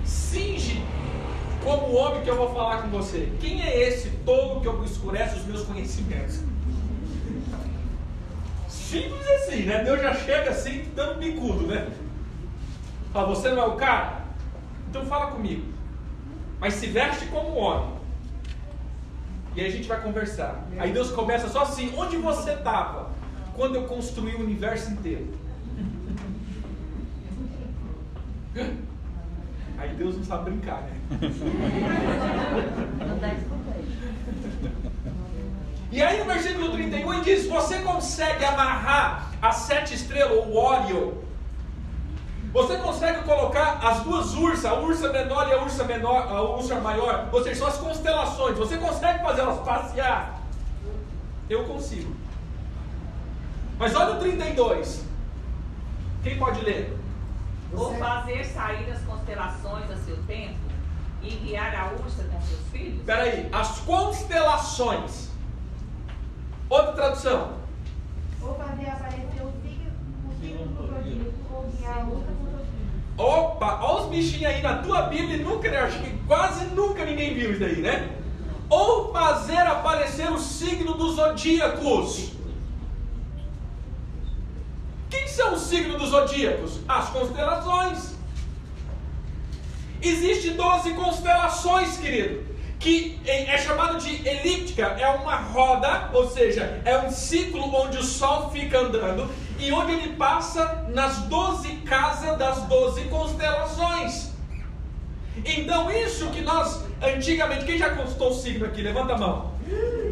[0.04, 0.82] singe
[1.62, 3.30] como o homem que eu vou falar com você.
[3.40, 6.40] Quem é esse tolo que obscurece os meus conhecimentos?
[8.68, 9.84] Simples assim, né?
[9.84, 11.88] Deus já chega assim, dando bicudo, né?
[13.12, 14.24] Fala, você não é o cara?
[14.90, 15.64] Então fala comigo.
[16.58, 17.96] Mas se veste como homem.
[19.54, 20.66] E aí a gente vai conversar.
[20.76, 23.10] Aí Deus começa só assim: onde você estava
[23.54, 25.32] quando eu construí o universo inteiro?
[29.78, 30.90] Aí Deus não sabe brincar, né?
[35.92, 41.12] E aí no versículo 31 ele diz: Você consegue amarrar as sete estrelas, ou Orion?
[42.52, 46.80] Você consegue colocar as duas ursas, a ursa menor e a ursa, menor, a ursa
[46.80, 48.56] maior, ou seja, são as constelações.
[48.56, 50.40] Você consegue fazer elas passear?
[51.48, 52.14] Eu consigo.
[53.78, 55.04] Mas olha o 32.
[56.22, 56.98] Quem pode ler?
[57.72, 60.58] Ou fazer sair as constelações a seu tempo
[61.22, 63.00] e guiar a ursa com seus filhos?
[63.00, 65.28] Espera aí, as constelações.
[66.68, 67.52] Outra tradução.
[68.42, 69.27] Ou fazer aparecer
[73.18, 75.78] Opa, olha os bichinhos aí na tua Bíblia, nunca, né?
[75.78, 78.10] acho que quase nunca ninguém viu isso daí, né?
[78.70, 82.30] Ou fazer aparecer o signo dos zodíacos.
[85.10, 86.78] Quem são os signos dos zodíacos?
[86.86, 88.14] As constelações.
[90.00, 92.46] Existem 12 constelações, querido.
[92.78, 98.04] que é chamado de elíptica, é uma roda, ou seja, é um ciclo onde o
[98.04, 99.28] Sol fica andando
[99.58, 104.32] e onde ele passa nas 12 casas das 12 constelações.
[105.44, 108.82] Então, isso que nós antigamente, quem já consultou o signo aqui?
[108.82, 109.52] Levanta a mão.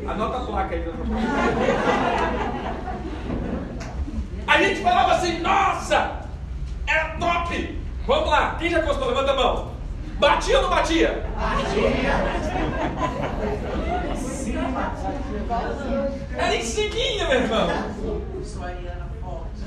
[0.07, 0.85] Anota a placa aí.
[4.47, 6.21] A gente falava assim, nossa,
[6.87, 7.81] era top.
[8.07, 9.09] Vamos lá, quem já consultou?
[9.09, 9.73] Levanta a mão.
[10.19, 11.27] Batia ou não batia?
[11.37, 11.91] Batia.
[16.39, 17.69] Era em cima, meu irmão.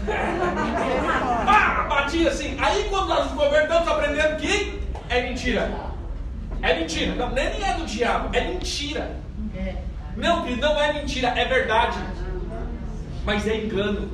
[0.07, 2.57] Ah, batia assim.
[2.59, 4.79] Aí quando nós governamos aprendendo que
[5.09, 5.71] é mentira.
[6.61, 7.15] É mentira.
[7.15, 9.17] Não, nem é do diabo, é mentira.
[10.15, 11.97] Não, que não é mentira, é verdade.
[13.25, 14.09] Mas é engano.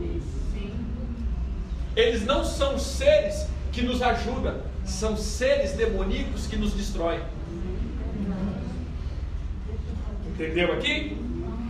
[1.95, 7.21] Eles não são seres que nos ajudam, são seres demoníacos que nos destroem.
[10.27, 11.24] Entendeu aqui?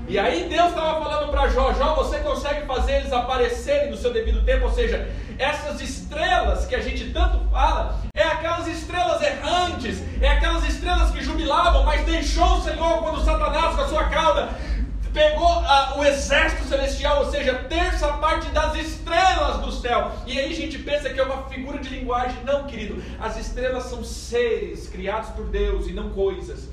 [0.08, 4.14] E aí Deus estava falando para Jó, Jó, você consegue fazer eles aparecerem no seu
[4.14, 10.04] devido tempo, ou seja, essas estrelas que a gente tanto fala, é aquelas estrelas errantes,
[10.22, 14.50] é aquelas estrelas que jubilavam, mas deixou o Senhor quando Satanás com a sua cauda
[15.12, 20.12] pegou uh, o exército celestial, ou seja, terça parte das estrelas do céu.
[20.28, 22.44] E aí a gente pensa que é uma figura de linguagem.
[22.44, 26.68] Não, querido, as estrelas são seres criados por Deus e não coisas.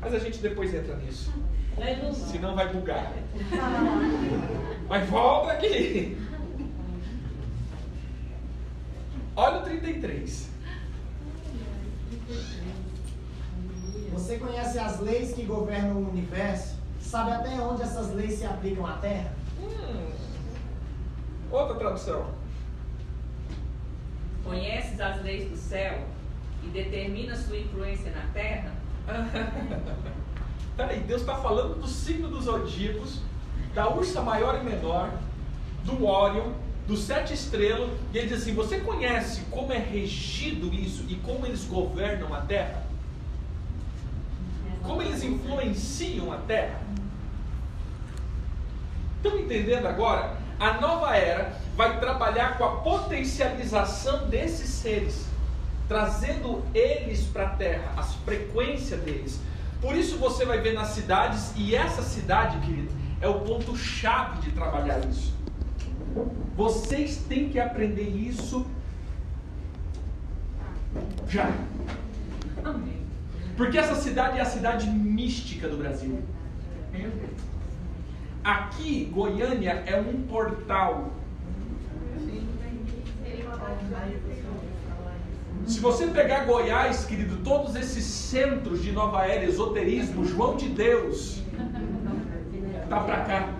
[0.00, 1.32] Mas a gente depois entra nisso.
[2.14, 3.12] Senão vai bugar.
[4.88, 6.18] Mas volta aqui.
[9.36, 10.50] Olha o 33.
[14.12, 16.76] Você conhece as leis que governam o universo?
[17.00, 19.32] Sabe até onde essas leis se aplicam à Terra?
[19.60, 20.10] Hum.
[21.50, 22.26] Outra tradução.
[24.44, 26.06] Conheces as leis do céu
[26.64, 28.72] e determina sua influência na Terra?
[30.78, 33.18] Peraí, Deus está falando do signo dos zodíacos,
[33.74, 35.10] da ursa maior e menor,
[35.82, 36.52] do Órion,
[36.86, 41.44] dos sete estrelas, e ele diz assim: Você conhece como é regido isso e como
[41.44, 42.84] eles governam a terra?
[44.84, 46.80] Como eles influenciam a terra?
[49.16, 50.36] Estão entendendo agora?
[50.60, 55.26] A nova era vai trabalhar com a potencialização desses seres,
[55.88, 59.40] trazendo eles para a terra, as frequências deles.
[59.80, 64.50] Por isso você vai ver nas cidades, e essa cidade, querido, é o ponto-chave de
[64.52, 65.32] trabalhar isso.
[66.56, 68.66] Vocês têm que aprender isso
[71.28, 71.50] já.
[73.56, 76.22] Porque essa cidade é a cidade mística do Brasil.
[78.42, 81.12] Aqui, Goiânia é um portal.
[85.68, 91.42] Se você pegar Goiás, querido, todos esses centros de nova era, esoterismo, João de Deus,
[92.88, 93.54] tá para cá.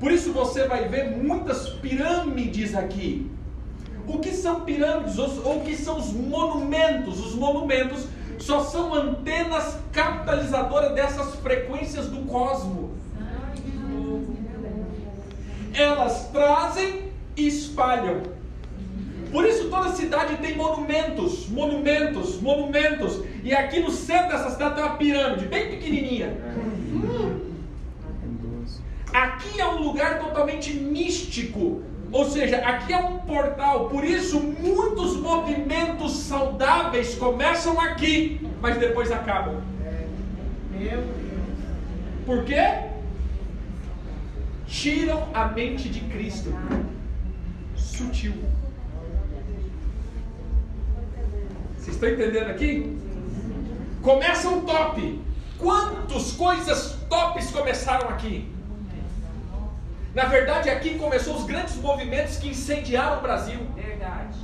[0.00, 3.30] Por isso você vai ver muitas pirâmides aqui.
[4.04, 7.24] O que são pirâmides ou o que são os monumentos?
[7.24, 8.08] Os monumentos
[8.40, 12.90] só são antenas capitalizadoras dessas frequências do cosmos.
[15.72, 18.35] Elas trazem e espalham.
[19.36, 23.22] Por isso toda cidade tem monumentos, monumentos, monumentos.
[23.44, 26.38] E aqui no centro dessa cidade tem uma pirâmide, bem pequenininha.
[29.12, 31.82] Aqui é um lugar totalmente místico.
[32.10, 39.12] Ou seja, aqui é um portal, por isso muitos movimentos saudáveis começam aqui, mas depois
[39.12, 39.60] acabam.
[42.24, 42.84] Por quê?
[44.66, 46.54] Tiram a mente de Cristo.
[47.76, 48.32] Sutil.
[51.86, 52.98] Vocês estão entendendo aqui?
[54.02, 55.24] Começa um top.
[55.56, 58.52] Quantas coisas tops começaram aqui?
[60.12, 63.60] Na verdade, aqui começou os grandes movimentos que incendiaram o Brasil.
[63.76, 64.36] Verdade.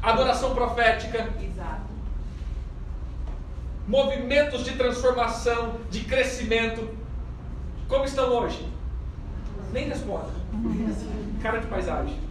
[0.00, 1.28] Adoração profética.
[1.42, 1.90] Exato.
[3.88, 6.88] Movimentos de transformação, de crescimento.
[7.88, 8.72] Como estão hoje?
[9.72, 10.30] Nem responda.
[11.42, 12.27] Cara de paisagem.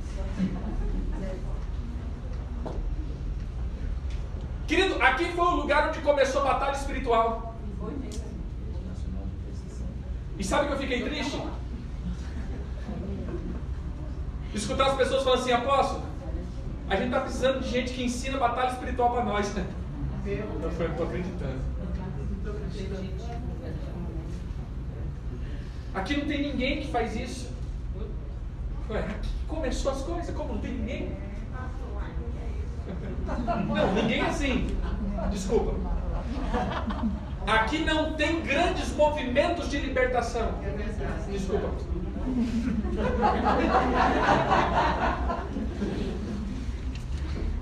[4.67, 7.55] Querido, aqui foi o lugar onde começou a batalha espiritual.
[10.37, 11.41] E sabe que eu fiquei triste?
[14.53, 16.03] Escutar as pessoas falando assim, apóstolo,
[16.89, 19.53] a gente está precisando de gente que ensina batalha espiritual para nós.
[19.53, 19.65] Né?
[20.25, 21.61] Eu não estou acreditando.
[25.95, 27.49] Aqui não tem ninguém que faz isso.
[28.89, 31.26] Ué, aqui começou as coisas, como não tem ninguém?
[33.67, 34.77] Não, ninguém assim.
[35.31, 35.73] Desculpa.
[37.45, 40.49] Aqui não tem grandes movimentos de libertação.
[41.31, 41.69] Desculpa.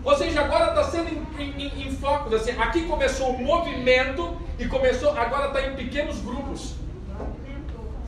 [0.03, 1.09] Ou seja, agora está sendo
[1.39, 2.35] em, em, em.
[2.35, 6.75] Assim, aqui começou o movimento e começou, agora está em pequenos grupos.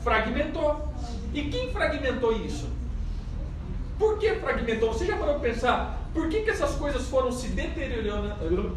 [0.03, 0.87] Fragmentou.
[1.33, 2.69] E quem fragmentou isso?
[3.99, 4.93] Por que fragmentou?
[4.93, 5.96] Você já parou para pensar?
[6.17, 8.75] Por que, que essas coisas foram se deteriorando?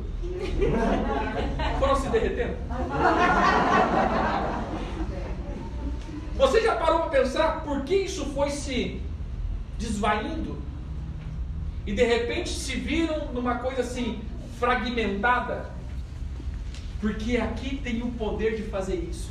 [1.78, 2.58] Foram se derretendo?
[6.36, 9.00] Você já parou para pensar por que isso foi se
[9.78, 10.58] desvaindo?
[11.86, 14.20] E de repente se viram numa coisa assim,
[14.58, 15.70] fragmentada?
[17.00, 19.30] Porque aqui tem o poder de fazer isso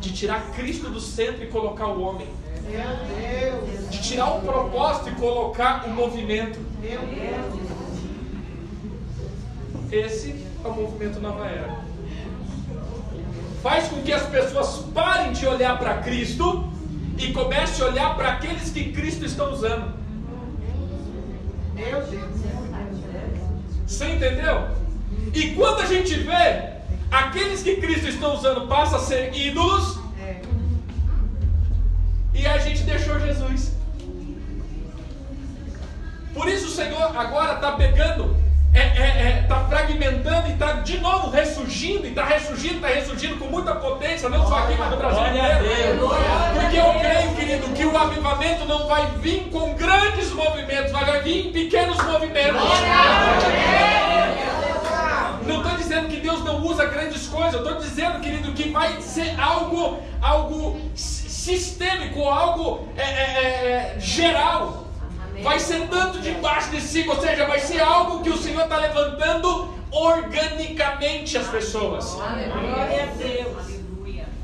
[0.00, 2.26] de tirar Cristo do centro e colocar o homem.
[3.90, 6.58] De tirar o propósito e colocar o movimento.
[9.90, 11.80] Esse é o movimento Nova Era.
[13.62, 16.68] Faz com que as pessoas parem de olhar para Cristo
[17.18, 19.92] e comecem a olhar para aqueles que Cristo está usando.
[23.86, 24.68] Você entendeu?
[25.34, 29.98] E quando a gente vê aqueles que Cristo está usando passam a ser ídolos,
[32.40, 33.72] e a gente deixou Jesus.
[36.32, 38.34] Por isso o Senhor agora está pegando,
[38.72, 43.36] está é, é, é, fragmentando e está de novo ressurgindo, e está ressurgindo, está ressurgindo
[43.36, 46.08] com muita potência, não só aqui, mas no Brasil inteiro.
[46.54, 51.20] Porque eu creio, querido, que o avivamento não vai vir com grandes movimentos, mas vai
[51.22, 52.62] vir em pequenos movimentos.
[55.46, 58.98] Não estou dizendo que Deus não usa grandes coisas, eu estou dizendo, querido, que vai
[59.02, 60.80] ser algo, algo
[61.58, 64.86] sistêmico, algo é, é, é, é geral.
[65.42, 68.76] Vai ser tanto debaixo de si, ou seja, vai ser algo que o Senhor está
[68.76, 72.14] levantando organicamente as pessoas.
[72.14, 73.80] Glória a Deus.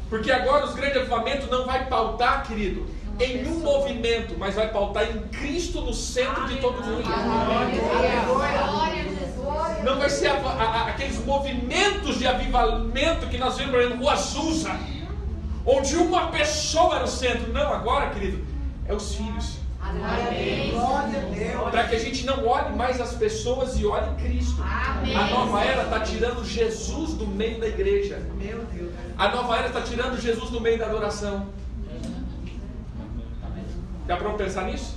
[0.08, 2.86] Porque agora os grandes avivamentos não vai pautar, querido,
[3.20, 7.04] em um movimento, mas vai pautar em Cristo no centro de todo mundo.
[9.84, 14.08] Não vai ser a, a, aqueles movimentos de avivamento que nós vimos, por exemplo, o
[14.10, 14.78] Azusa
[15.66, 17.52] onde uma pessoa era o centro.
[17.52, 18.46] Não, agora, querido,
[18.86, 19.58] é os filhos.
[21.70, 24.62] Para que a gente não olhe mais as pessoas e olhe Cristo.
[24.62, 28.22] A nova era está tirando Jesus do meio da igreja.
[29.18, 31.48] A nova era está tirando Jesus do meio da adoração.
[34.06, 34.96] Dá para pensar nisso?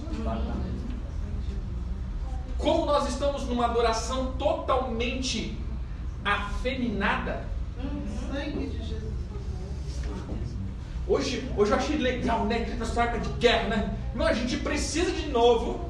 [2.58, 5.58] Como nós estamos numa adoração totalmente
[6.24, 7.46] afeminada.
[8.30, 9.09] Sangue de Jesus.
[11.10, 12.60] Hoje, hoje eu achei legal, né?
[12.78, 13.98] Nessa época de guerra, né?
[14.14, 15.90] Não, a gente precisa de novo.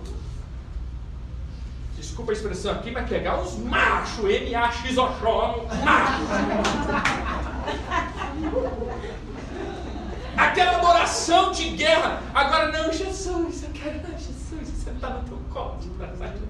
[1.97, 6.27] Desculpa a expressão aqui, mas pegar os machos, M-A-X-O-X-O, machos.
[10.37, 12.23] Aquela adoração de guerra.
[12.33, 16.49] Agora, não, Jesus, eu quero, Jesus, você está no teu colo de Jesus.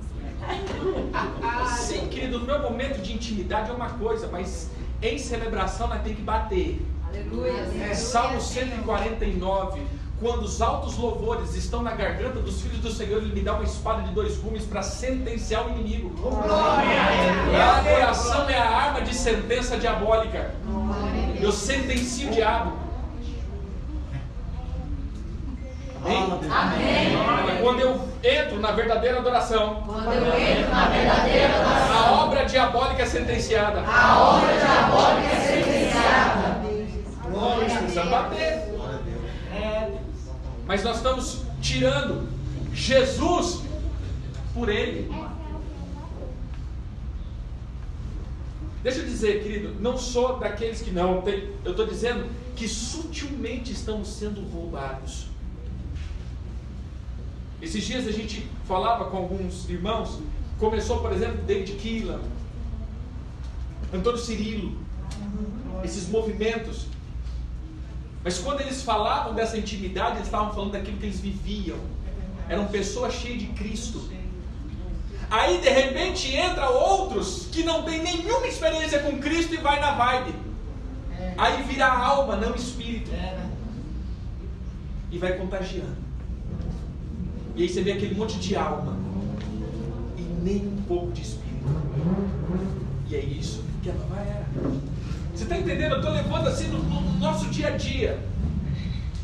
[1.80, 4.70] Sim, querido, no meu momento de intimidade é uma coisa, mas
[5.02, 6.86] em celebração nós temos que bater.
[7.10, 7.96] Aleluia.
[7.96, 9.82] Salmo 149.
[10.20, 13.64] Quando os altos louvores estão na garganta dos filhos do Senhor, Ele me dá uma
[13.64, 16.14] espada de dois gumes para sentenciar o inimigo.
[17.58, 20.54] A adoração é a arma de sentença diabólica.
[21.40, 22.74] Eu sentencio o diabo.
[26.04, 26.40] Amém?
[26.52, 27.62] Amém.
[27.62, 33.04] Quando eu entro na verdadeira adoração, quando eu entro na verdadeira adoração, a obra diabólica
[33.04, 33.84] é sentenciada.
[33.88, 36.39] A obra diabólica é sentenciada.
[37.40, 38.68] Nós precisamos bater.
[40.66, 42.28] Mas nós estamos tirando
[42.74, 43.62] Jesus
[44.54, 45.10] por ele.
[48.84, 51.50] Deixa eu dizer, querido, não sou daqueles que não tem.
[51.66, 55.28] Eu estou dizendo que sutilmente estamos sendo roubados.
[57.62, 60.20] Esses dias a gente falava com alguns irmãos.
[60.58, 62.22] Começou, por exemplo, David Keelan,
[63.94, 64.78] Antônio Cirilo,
[65.84, 66.86] esses movimentos
[68.24, 71.78] mas quando eles falavam dessa intimidade, eles estavam falando daquilo que eles viviam.
[72.50, 74.10] Eram pessoas cheias de Cristo.
[75.30, 79.92] Aí de repente entra outros que não tem nenhuma experiência com Cristo e vai na
[79.92, 80.34] vibe.
[81.38, 83.12] Aí vira alma, não espírito.
[85.12, 85.98] E vai contagiando.
[87.56, 88.98] E aí você vê aquele monte de alma.
[90.18, 91.50] E nem um pouco de espírito.
[93.08, 94.46] E é isso que a nova era.
[95.40, 95.94] Você está entendendo?
[95.94, 98.20] Eu estou levando assim no, no, nosso dia a dia.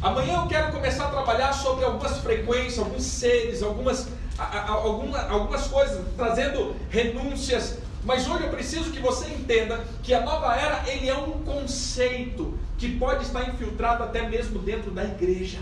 [0.02, 4.08] Amanhã eu quero começar a trabalhar sobre algumas frequências, alguns seres, algumas,
[4.38, 10.14] a, a, alguma, algumas coisas, trazendo renúncias Mas hoje eu preciso que você entenda que
[10.14, 15.04] a nova era ele é um conceito que pode estar infiltrado até mesmo dentro da
[15.04, 15.60] igreja,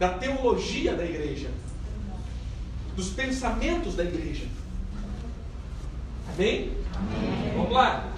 [0.00, 1.48] da teologia da igreja,
[2.96, 4.46] dos pensamentos da igreja.
[6.34, 6.72] Amém?
[6.96, 7.52] Amém.
[7.54, 8.17] Vamos lá.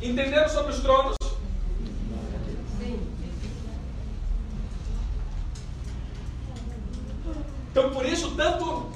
[0.00, 1.16] Entenderam sobre os tronos?
[2.78, 3.00] Sim.
[7.70, 8.92] Então por isso tanto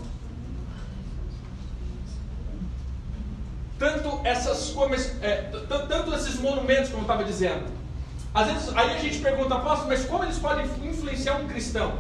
[3.78, 4.74] tanto essas
[5.20, 5.50] é,
[5.88, 7.64] tanto esses monumentos como eu estava dizendo.
[8.32, 11.98] Às vezes aí a gente pergunta, apóstolo, mas como eles podem influenciar um cristão?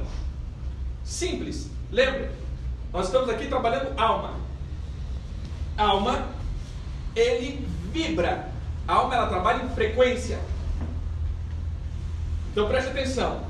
[1.04, 1.68] Simples.
[1.90, 2.32] Lembra?
[2.92, 4.34] Nós estamos aqui trabalhando alma.
[5.76, 6.28] Alma,
[7.16, 8.51] ele vibra.
[8.86, 10.38] A alma ela trabalha em frequência.
[12.50, 13.40] Então preste atenção.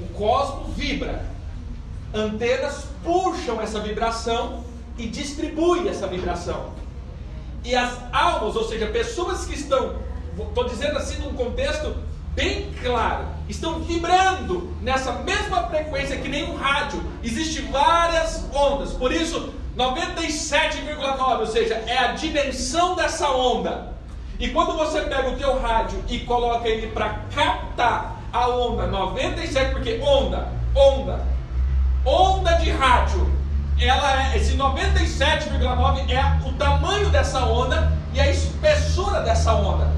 [0.00, 1.24] O cosmos vibra.
[2.12, 4.64] Antenas puxam essa vibração
[4.96, 6.72] e distribuem essa vibração.
[7.64, 9.96] E as almas, ou seja, pessoas que estão,
[10.38, 11.94] estou dizendo assim num contexto
[12.34, 17.02] bem claro, estão vibrando nessa mesma frequência que nem um rádio.
[17.22, 23.97] Existem várias ondas, por isso 97,9, ou seja, é a dimensão dessa onda.
[24.38, 29.72] E quando você pega o teu rádio e coloca ele para captar a onda 97,
[29.72, 31.26] porque onda, onda,
[32.04, 33.38] onda de rádio
[33.80, 39.88] ela é, esse 97,9 é o tamanho dessa onda e a espessura dessa onda.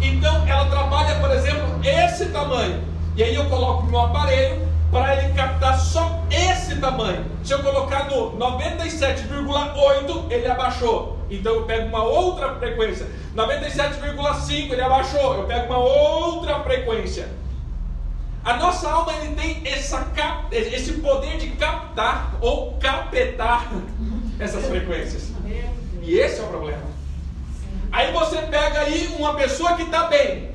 [0.00, 2.82] Então ela trabalha, por exemplo, esse tamanho.
[3.16, 7.24] E aí eu coloco no meu aparelho para ele captar só esse tamanho.
[7.42, 11.19] Se eu colocar no 97,8, ele abaixou.
[11.30, 13.06] Então eu pego uma outra frequência.
[13.36, 15.34] 97,5 ele abaixou.
[15.36, 17.28] Eu pego uma outra frequência.
[18.44, 20.10] A nossa alma ele tem essa,
[20.50, 23.70] esse poder de captar ou capetar
[24.40, 25.30] essas frequências.
[26.02, 26.82] E esse é o problema.
[27.92, 30.50] Aí você pega aí uma pessoa que está bem.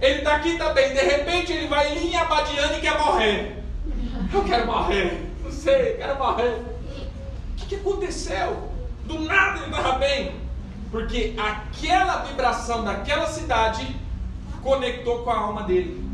[0.00, 0.92] Ele está aqui, está bem.
[0.92, 3.64] De repente ele vai em Abadiana e quer morrer.
[4.32, 5.26] Eu quero morrer.
[5.42, 6.62] Não sei, quero morrer.
[7.52, 8.67] O que, que aconteceu?
[9.08, 10.36] Do nada ele estava bem.
[10.90, 13.96] Porque aquela vibração daquela cidade
[14.62, 16.06] conectou com a alma dele.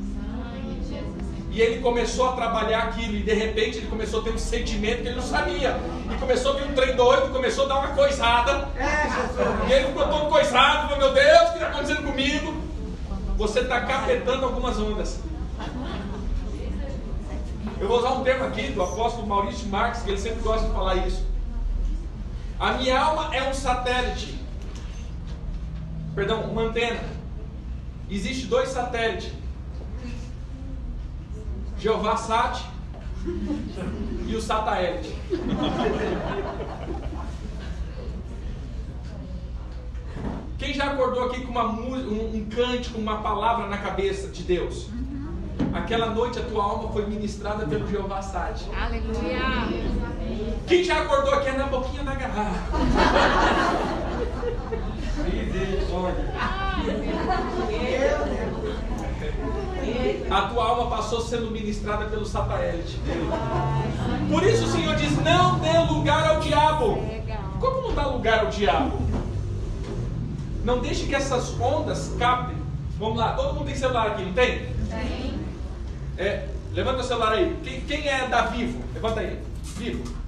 [1.50, 5.02] E ele começou a trabalhar aquilo, e de repente ele começou a ter um sentimento
[5.02, 5.76] que ele não sabia.
[6.12, 8.68] E começou a vir um trem doido, começou a dar uma coisada.
[9.68, 12.54] E ele ficou todo coisado, falou, meu Deus, o que está acontecendo comigo?
[13.36, 15.20] Você está capetando algumas ondas.
[17.80, 20.72] Eu vou usar um termo aqui do apóstolo Maurício Marques, que ele sempre gosta de
[20.72, 21.33] falar isso.
[22.58, 24.38] A minha alma é um satélite.
[26.14, 27.00] Perdão, uma antena.
[28.08, 29.32] Existe dois satélites
[31.84, 32.64] Jeová Sat
[34.26, 35.14] e o Sataete.
[40.56, 44.88] Quem já acordou aqui com uma, um, um cântico, uma palavra na cabeça de Deus?
[45.74, 48.64] Aquela noite a tua alma foi ministrada pelo Jeová Sat.
[48.74, 49.40] Aleluia.
[50.66, 52.78] Quem já acordou aqui é na boquinha da garrafa?
[55.24, 56.24] Misericórdia
[60.30, 62.98] a tua alma passou sendo ministrada pelo satélite.
[64.30, 66.98] Por isso o Senhor diz: não dê lugar ao diabo.
[67.60, 68.98] Como não dá lugar ao diabo?
[70.64, 72.56] Não deixe que essas ondas captem.
[72.98, 74.66] Vamos lá, todo mundo tem celular aqui, não tem?
[74.88, 75.34] Tem.
[76.16, 77.56] É, levanta o celular aí.
[77.62, 78.82] Quem, quem é da Vivo?
[78.94, 79.38] Levanta aí.
[79.62, 80.23] Vivo.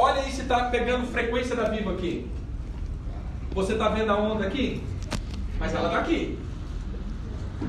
[0.00, 2.30] Olha aí se está pegando frequência da Vivo aqui.
[3.50, 4.80] Você está vendo a onda aqui?
[5.58, 6.38] Mas ela está aqui.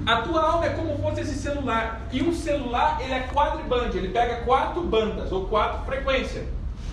[0.05, 2.01] A tua alma é como fosse esse celular.
[2.11, 6.47] E um celular, ele é quadriband, ele pega quatro bandas ou quatro frequências.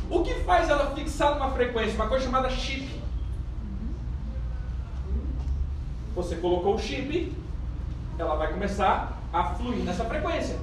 [0.08, 1.96] O que faz ela fixar numa frequência?
[1.96, 2.88] Uma coisa chamada chip.
[6.14, 7.36] Você colocou o chip,
[8.18, 10.56] ela vai começar a fluir nessa frequência.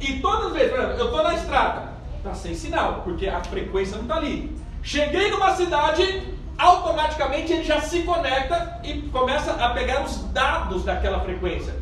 [0.00, 1.93] E todas as vezes, por exemplo, eu estou na estrada,
[2.24, 4.56] está sem sinal, porque a frequência não está ali.
[4.82, 6.22] Cheguei numa cidade,
[6.56, 11.74] automaticamente ele já se conecta e começa a pegar os dados daquela frequência.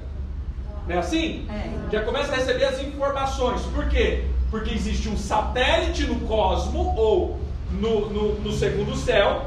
[0.89, 1.47] Não é assim?
[1.49, 1.93] É.
[1.93, 3.63] Já começa a receber as informações.
[3.63, 4.25] Por quê?
[4.51, 7.41] Porque existe um satélite no cosmo ou
[7.71, 9.47] no, no, no segundo céu,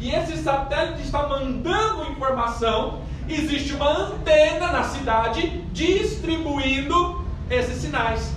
[0.00, 3.00] e esse satélite está mandando informação.
[3.28, 8.32] Existe uma antena na cidade distribuindo esses sinais.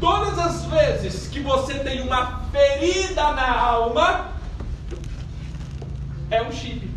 [0.00, 4.32] Todas as vezes que você tem uma ferida na alma,
[6.30, 6.90] é um chip.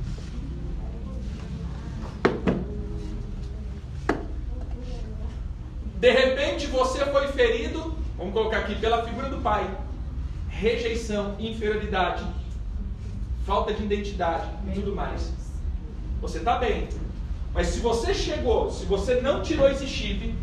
[5.96, 9.70] De repente você foi ferido, vamos colocar aqui, pela figura do pai.
[10.50, 12.24] rejeição, inferioridade,
[13.46, 15.32] falta de identidade e tudo mais.
[16.22, 16.90] Você está bem.
[17.54, 20.36] Mas se você chegou, se você não tirou esse chip,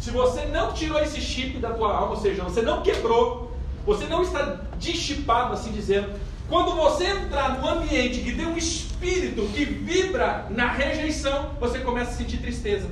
[0.00, 4.06] se você não tirou esse chip da tua alma, ou seja, você não quebrou, você
[4.06, 9.62] não está deschipado, assim dizendo, quando você entrar num ambiente que tem um espírito que
[9.64, 12.88] vibra na rejeição, você começa a sentir tristeza.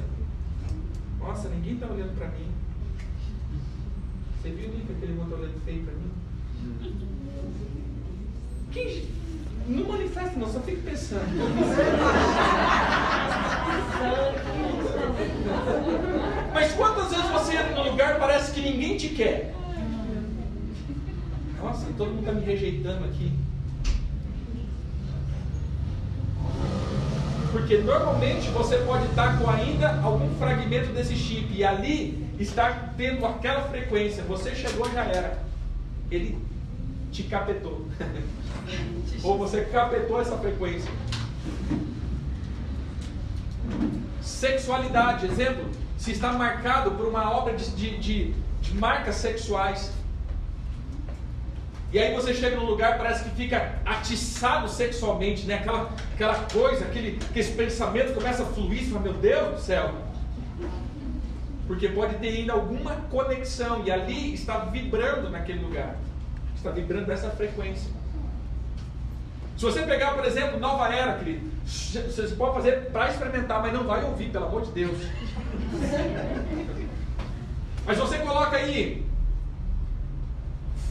[1.18, 2.52] Nossa, ninguém está olhando para mim.
[4.40, 6.12] Você viu que aquele está olhando feio para mim?
[8.70, 9.08] Quem,
[9.66, 11.24] não manifesta não, só fica pensando.
[16.52, 19.54] Mas quantas vezes você entra num lugar e parece que ninguém te quer?
[21.62, 23.32] Nossa, todo mundo está me rejeitando aqui.
[27.50, 33.24] Porque normalmente você pode estar com ainda algum fragmento desse chip e ali está tendo
[33.26, 34.22] aquela frequência.
[34.24, 35.42] Você chegou já era.
[36.10, 36.38] Ele
[37.10, 37.86] te capetou.
[39.22, 40.90] Ou você capetou essa frequência.
[44.20, 45.64] Sexualidade, exemplo,
[45.98, 49.92] se está marcado por uma obra de, de, de, de marcas sexuais.
[51.92, 55.54] E aí você chega num lugar, parece que fica atiçado sexualmente, né?
[55.54, 59.94] Aquela, aquela coisa, aquele, aquele pensamento começa a fluir, você fala, meu Deus do céu.
[61.66, 65.96] Porque pode ter ainda alguma conexão, e ali está vibrando naquele lugar.
[66.54, 67.90] Está vibrando dessa frequência.
[69.58, 73.82] Se você pegar, por exemplo, Nova Era, querido, você pode fazer para experimentar, mas não
[73.82, 74.96] vai ouvir, pelo amor de Deus.
[77.84, 79.04] Mas você coloca aí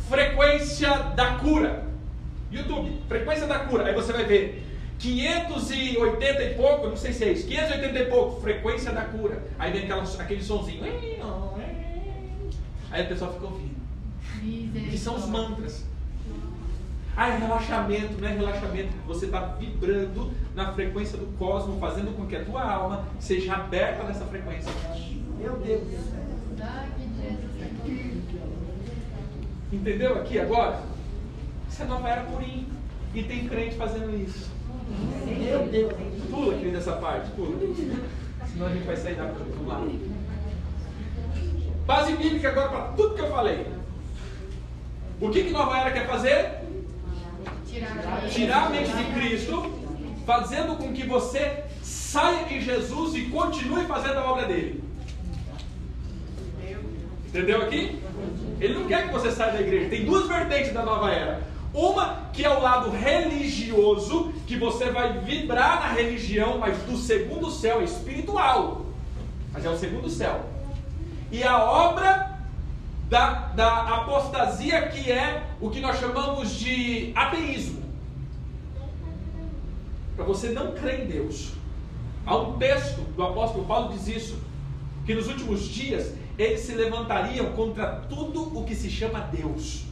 [0.09, 1.85] frequência da cura.
[2.51, 3.85] YouTube, frequência da cura.
[3.85, 4.65] Aí você vai ver
[4.99, 9.43] 580 e pouco, não sei se é isso, 580 e pouco, frequência da cura.
[9.57, 10.83] Aí vem aquela, aquele sonzinho.
[12.91, 13.77] Aí o pessoal fica ouvindo.
[14.89, 15.85] Que são os mantras.
[17.17, 18.89] Ah, é relaxamento, não é relaxamento.
[19.07, 24.03] Você está vibrando na frequência do cosmos, fazendo com que a tua alma seja aberta
[24.03, 24.71] nessa frequência.
[25.39, 25.81] Meu Deus.
[29.73, 30.79] Entendeu aqui agora?
[31.67, 32.67] Isso é nova era purinho.
[33.15, 34.51] E tem crente fazendo isso.
[35.25, 35.93] Meu Deus.
[36.29, 37.57] Pula, querido, essa parte, pula.
[38.45, 39.91] Senão a gente vai sair da do lado.
[41.87, 43.65] Base bíblica agora para tudo que eu falei.
[45.19, 46.66] O que, que Nova Era quer fazer?
[48.29, 49.71] Tirar a mente de Cristo,
[50.25, 54.83] fazendo com que você saia de Jesus e continue fazendo a obra dele.
[57.27, 58.01] Entendeu aqui?
[58.59, 59.89] Ele não quer que você saia da igreja.
[59.89, 61.41] Tem duas vertentes da nova era.
[61.73, 67.51] Uma que é o lado religioso, que você vai vibrar na religião, mas do segundo
[67.51, 68.85] céu é espiritual.
[69.53, 70.45] Mas é o segundo céu.
[71.31, 72.36] E a obra
[73.09, 77.83] da, da apostasia, que é o que nós chamamos de ateísmo.
[80.15, 81.53] Para você não crer em Deus.
[82.25, 84.39] Há um texto do apóstolo Paulo diz isso,
[85.05, 89.85] que nos últimos dias eles se levantariam contra tudo o que se chama Deus.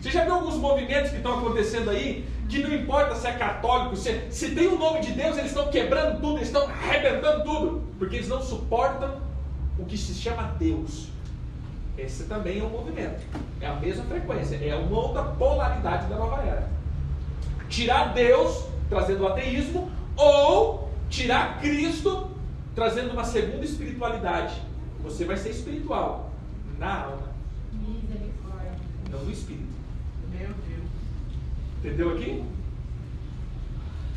[0.00, 2.26] Você já viu alguns movimentos que estão acontecendo aí?
[2.48, 5.70] Que não importa se é católico, se, se tem o nome de Deus, eles estão
[5.70, 9.20] quebrando tudo, eles estão arrebentando tudo, porque eles não suportam
[9.78, 11.08] o que se chama Deus.
[11.96, 13.22] Esse também é um movimento,
[13.60, 16.68] é a mesma frequência, é uma outra polaridade da nova era.
[17.68, 22.30] Tirar Deus, trazendo o ateísmo, ou tirar Cristo,
[22.74, 24.54] trazendo uma segunda espiritualidade.
[25.02, 26.30] Você vai ser espiritual
[26.78, 27.32] na alma,
[29.10, 29.72] não no espírito.
[30.30, 30.90] Meu Deus.
[31.78, 32.44] Entendeu aqui?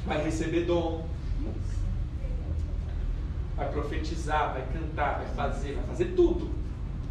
[0.06, 1.06] Vai receber dom.
[3.56, 6.52] Vai profetizar, vai cantar, vai fazer, vai fazer tudo.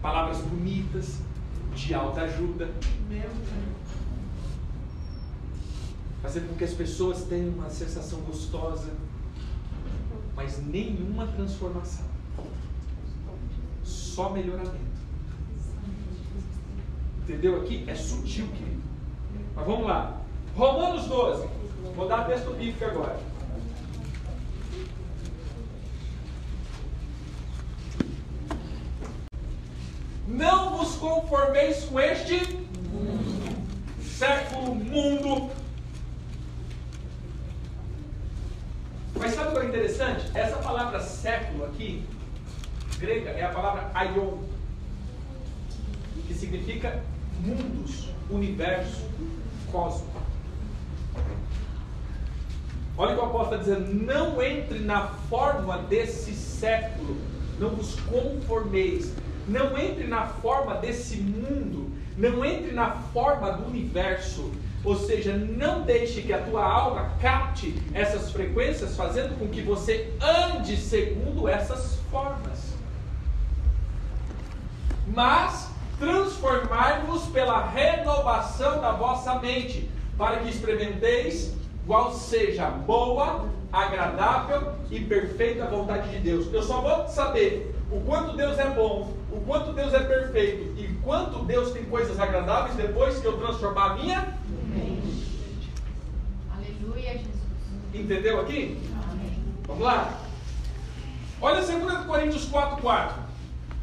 [0.02, 1.20] Palavras bonitas,
[1.74, 2.70] de alta ajuda.
[3.08, 3.84] Meu Deus.
[6.22, 8.92] Fazer com que as pessoas tenham uma sensação gostosa,
[10.34, 12.06] mas nenhuma transformação.
[13.82, 14.94] Só melhoramento.
[17.22, 17.84] Entendeu aqui?
[17.86, 18.82] É sutil, querido.
[19.54, 20.20] Mas vamos lá.
[20.54, 21.48] Romanos 12.
[21.96, 23.33] Vou dar texto bíblico agora.
[30.36, 32.58] Não vos conformeis com este
[34.02, 35.50] século, mundo.
[39.16, 40.30] Mas sabe o que é interessante?
[40.34, 42.04] Essa palavra século aqui,
[42.98, 44.38] grega, é a palavra aion,
[46.26, 47.00] que significa
[47.40, 49.08] mundos, universo,
[49.70, 50.12] cosmos.
[52.98, 57.16] Olha o que o apóstolo está dizendo: não entre na forma desse século,
[57.60, 59.12] não vos conformeis,
[59.46, 64.50] não entre na forma desse mundo, não entre na forma do universo.
[64.84, 70.12] Ou seja, não deixe que a tua alma capte essas frequências, fazendo com que você
[70.20, 72.74] ande segundo essas formas.
[75.06, 79.88] Mas transformai-vos pela renovação da vossa mente,
[80.18, 81.54] para que experimenteis
[81.86, 86.52] qual seja boa, agradável e perfeita vontade de Deus.
[86.52, 90.88] Eu só vou saber o quanto Deus é bom, o quanto Deus é perfeito e
[91.02, 94.34] quanto Deus tem coisas agradáveis depois que eu transformar a minha
[94.68, 95.24] mente.
[96.52, 97.34] Aleluia, Jesus.
[97.92, 98.80] Entendeu aqui?
[99.66, 100.20] Vamos lá.
[101.40, 103.22] Olha 2 Coríntios 4, 4.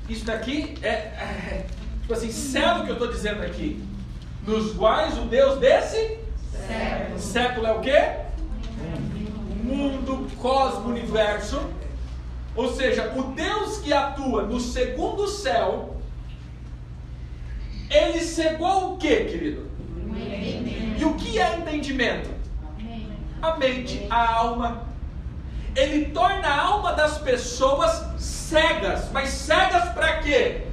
[0.10, 1.66] Isso daqui é, é
[2.02, 3.84] tipo assim, sério o que eu estou dizendo aqui.
[4.43, 6.18] Dos quais o Deus desse
[6.68, 8.10] século, século é o quê?
[9.64, 11.62] Mundo, cosmo, universo.
[12.56, 15.95] Ou seja, o Deus que atua no segundo céu,
[17.89, 19.70] ele cegou o que, querido?
[20.97, 22.30] E o que é entendimento?
[23.41, 24.84] A mente, a alma.
[25.76, 29.10] Ele torna a alma das pessoas cegas.
[29.12, 30.68] Mas cegas para quê?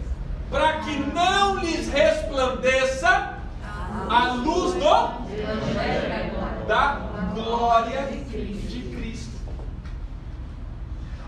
[0.51, 3.39] Para que não lhes resplandeça
[4.11, 5.29] a luz do
[6.67, 7.01] da
[7.35, 8.68] glória de Cristo.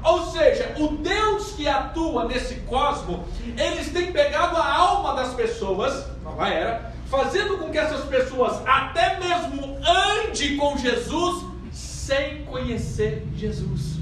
[0.03, 3.25] Ou seja, o Deus que atua nesse cosmo,
[3.57, 9.19] eles têm pegado a alma das pessoas, nova era, fazendo com que essas pessoas até
[9.19, 13.99] mesmo ande com Jesus sem conhecer Jesus.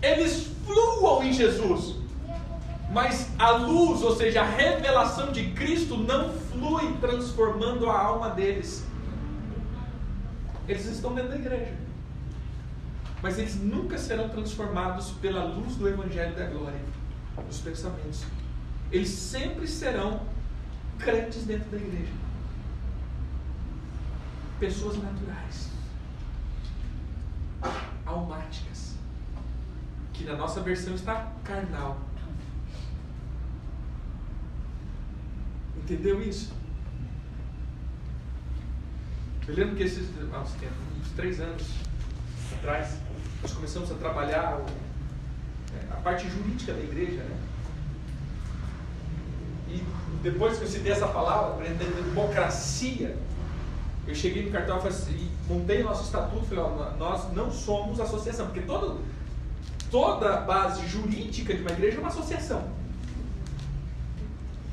[0.00, 1.96] Eles fluam em Jesus,
[2.92, 8.84] mas a luz, ou seja, a revelação de Cristo não flui transformando a alma deles.
[10.66, 11.74] Eles estão dentro da igreja,
[13.22, 16.80] mas eles nunca serão transformados pela luz do Evangelho da Glória,
[17.46, 18.24] dos pensamentos.
[18.90, 20.22] Eles sempre serão
[20.98, 22.12] crentes dentro da igreja,
[24.58, 25.70] pessoas naturais,
[28.06, 28.94] almáticas,
[30.14, 31.98] que na nossa versão está carnal.
[35.76, 36.63] Entendeu isso?
[39.46, 41.62] Eu lembro que esses há uns, uns três anos
[42.52, 42.96] atrás,
[43.42, 44.60] nós começamos a trabalhar
[45.74, 47.36] é, a parte jurídica da igreja, né?
[49.68, 49.84] E
[50.22, 53.16] depois que eu citei essa palavra, democracia,
[54.06, 54.80] eu cheguei no cartão
[55.10, 59.02] e montei o nosso estatuto, falei, ó, nós não somos associação, porque todo,
[59.90, 62.66] toda base jurídica de uma igreja é uma associação.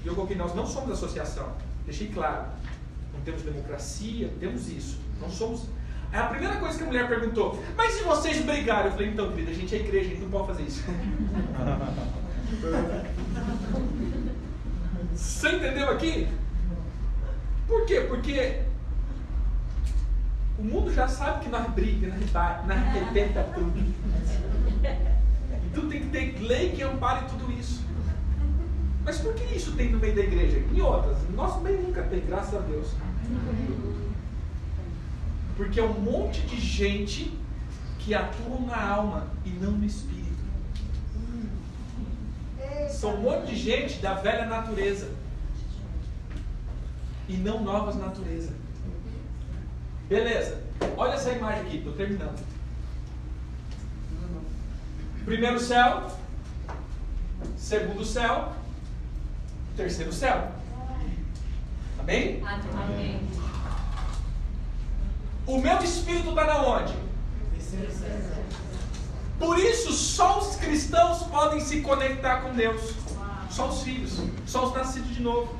[0.03, 1.51] E eu coloquei, nós não somos associação.
[1.85, 2.45] Deixei claro.
[3.23, 4.99] Temos democracia, temos isso.
[5.19, 5.67] Não somos.
[6.11, 8.87] A primeira coisa que a mulher perguntou, mas se vocês brigarem?
[8.87, 10.83] Eu falei, então, querida, a gente é igreja, a gente não pode fazer isso.
[15.15, 16.27] Você entendeu aqui?
[17.67, 18.01] Por quê?
[18.01, 18.61] Porque
[20.57, 23.93] o mundo já sabe que nós brigamos, nós, nós arrebenta tudo.
[25.71, 27.81] Então tem que ter lei que ampare tudo isso.
[29.03, 30.59] Mas por que isso tem no meio da igreja?
[30.59, 32.87] Em outras, no nosso meio nunca tem, graças a Deus.
[35.57, 37.37] Porque é um monte de gente
[37.99, 40.21] que atua na alma e não no espírito.
[42.89, 45.09] São um monte de gente da velha natureza
[47.27, 48.53] e não novas naturezas.
[50.09, 50.61] Beleza,
[50.97, 52.43] olha essa imagem aqui, estou terminando.
[55.23, 56.11] Primeiro céu,
[57.55, 58.53] segundo céu,
[59.77, 60.51] terceiro céu.
[62.11, 62.43] Amém?
[62.83, 63.21] Amém.
[65.47, 66.93] O meu espírito está na onde?
[69.39, 72.93] Por isso, só os cristãos podem se conectar com Deus.
[73.49, 75.55] Só os filhos, só os nascidos de novo.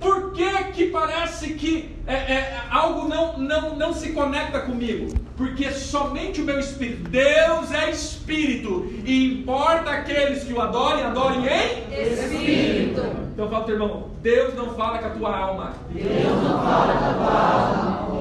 [0.00, 5.14] Por que, que parece que é, é, algo não, não, não se conecta comigo?
[5.36, 11.46] Porque somente o meu espírito, Deus é espírito, e importa aqueles que o adorem, adorem
[11.46, 13.25] em Espírito.
[13.36, 15.72] Então fala teu irmão, Deus não fala com a tua alma.
[15.90, 18.16] Deus não fala com a tua alma.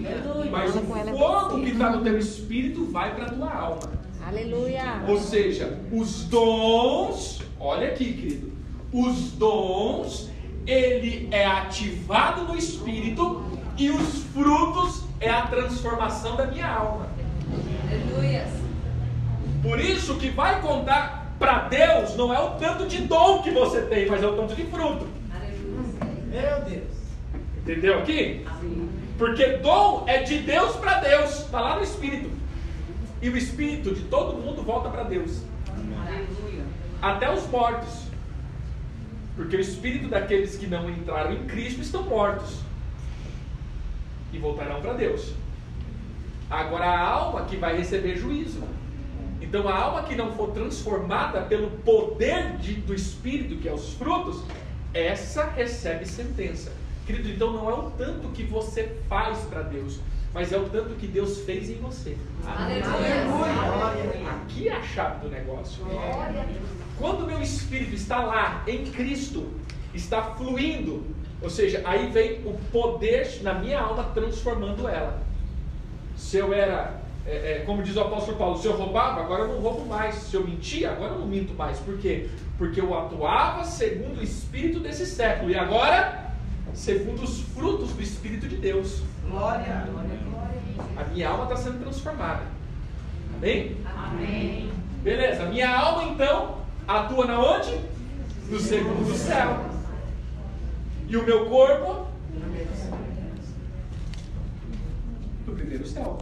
[0.00, 0.50] Deus.
[0.50, 0.80] Mas o
[1.16, 3.92] fogo que está no teu espírito vai para a tua alma.
[4.26, 5.00] Aleluia.
[5.06, 8.52] Ou seja, os dons, olha aqui, querido,
[8.92, 10.28] os dons,
[10.66, 13.44] ele é ativado no espírito
[13.78, 17.06] e os frutos é a transformação da minha alma.
[17.88, 18.48] Aleluias.
[19.62, 23.82] Por isso que vai contar para Deus não é o tanto de dom que você
[23.82, 25.06] tem, mas é o tanto de fruto.
[26.30, 26.96] Meu Deus.
[27.58, 28.46] Entendeu aqui?
[29.18, 32.30] Porque dom é de Deus para Deus, está lá no Espírito.
[33.22, 35.42] e o espírito de todo mundo volta para Deus.
[35.68, 36.64] Aleluia.
[37.00, 38.06] Até os mortos.
[39.34, 42.60] Porque o espírito daqueles que não entraram em Cristo estão mortos
[44.32, 45.32] e voltarão para Deus.
[46.48, 48.62] Agora a alma que vai receber juízo.
[49.40, 53.94] Então a alma que não for transformada pelo poder de, do Espírito, que é os
[53.94, 54.42] frutos,
[54.92, 56.72] essa recebe sentença.
[57.06, 60.00] Querido, então não é o tanto que você faz para Deus,
[60.34, 62.16] mas é o tanto que Deus fez em você.
[62.44, 64.30] Aleluia.
[64.30, 65.84] Aqui é a chave do negócio.
[66.98, 69.46] Quando meu espírito está lá em Cristo,
[69.94, 71.04] está fluindo,
[71.40, 75.22] ou seja, aí vem o poder na minha alma transformando ela.
[76.16, 79.48] Se eu era, é, é, como diz o apóstolo Paulo, se eu roubava, agora eu
[79.48, 80.14] não roubo mais.
[80.14, 81.78] Se eu mentia, agora eu não minto mais.
[81.80, 82.28] Por quê?
[82.56, 86.30] Porque eu atuava segundo o espírito desse século e agora,
[86.72, 89.02] segundo os frutos do Espírito de Deus.
[89.28, 89.88] Glória.
[90.96, 92.42] A minha alma está sendo transformada.
[93.36, 93.76] Amém?
[93.84, 94.70] Amém.
[95.02, 97.78] Beleza, a minha alma então atua na onde?
[98.48, 99.64] No segundo céu.
[101.08, 102.06] E o meu corpo?
[105.46, 106.18] No primeiro céu.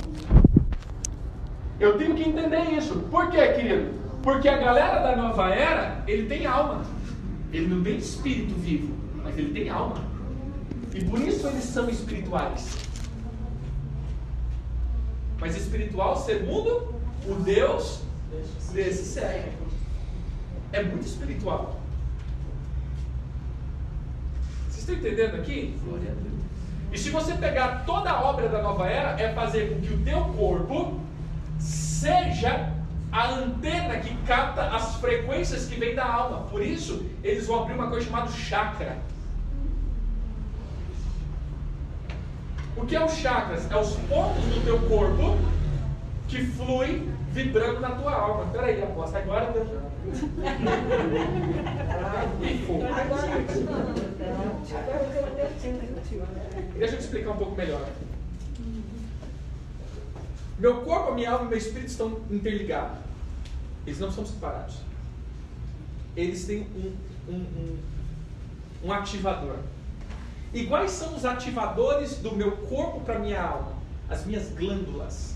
[1.85, 2.95] Eu tenho que entender isso.
[3.11, 3.93] Por quê, querido?
[4.23, 6.83] Porque a galera da nova era, ele tem alma.
[7.53, 10.03] Ele não tem espírito vivo, mas ele tem alma.
[10.95, 12.75] E por isso eles são espirituais.
[15.39, 16.95] Mas espiritual segundo
[17.29, 18.01] o Deus
[18.73, 19.69] desse século.
[20.73, 21.83] É muito espiritual.
[24.71, 25.77] Vocês estão entendendo aqui?
[26.91, 29.99] E se você pegar toda a obra da nova era, é fazer com que o
[29.99, 31.05] teu corpo
[31.59, 32.73] seja
[33.11, 36.49] a antena que capta as frequências que vêm da alma.
[36.51, 38.99] Por isso, eles vão abrir uma coisa chamada chakra.
[42.77, 43.71] O que é os chakras?
[43.71, 45.39] É os pontos do teu corpo
[46.27, 48.47] que fluem vibrando na tua alma.
[48.53, 49.65] Peraí, aposta, agora deu.
[52.43, 52.83] Ih, fogo.
[56.77, 57.87] Deixa eu te explicar um pouco melhor.
[60.59, 62.99] Meu corpo, a minha alma e meu espírito estão interligados.
[63.87, 64.77] Eles não são separados.
[66.17, 66.93] Eles têm um,
[67.29, 67.79] um, um,
[68.85, 69.57] um ativador.
[70.53, 73.73] E quais são os ativadores do meu corpo para minha alma?
[74.09, 75.35] As minhas glândulas.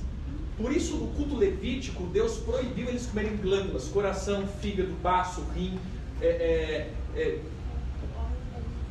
[0.56, 5.78] Por isso, no culto levítico, Deus proibiu eles comerem glândulas: coração, fígado, baço, rim,
[6.20, 7.38] é, é, é,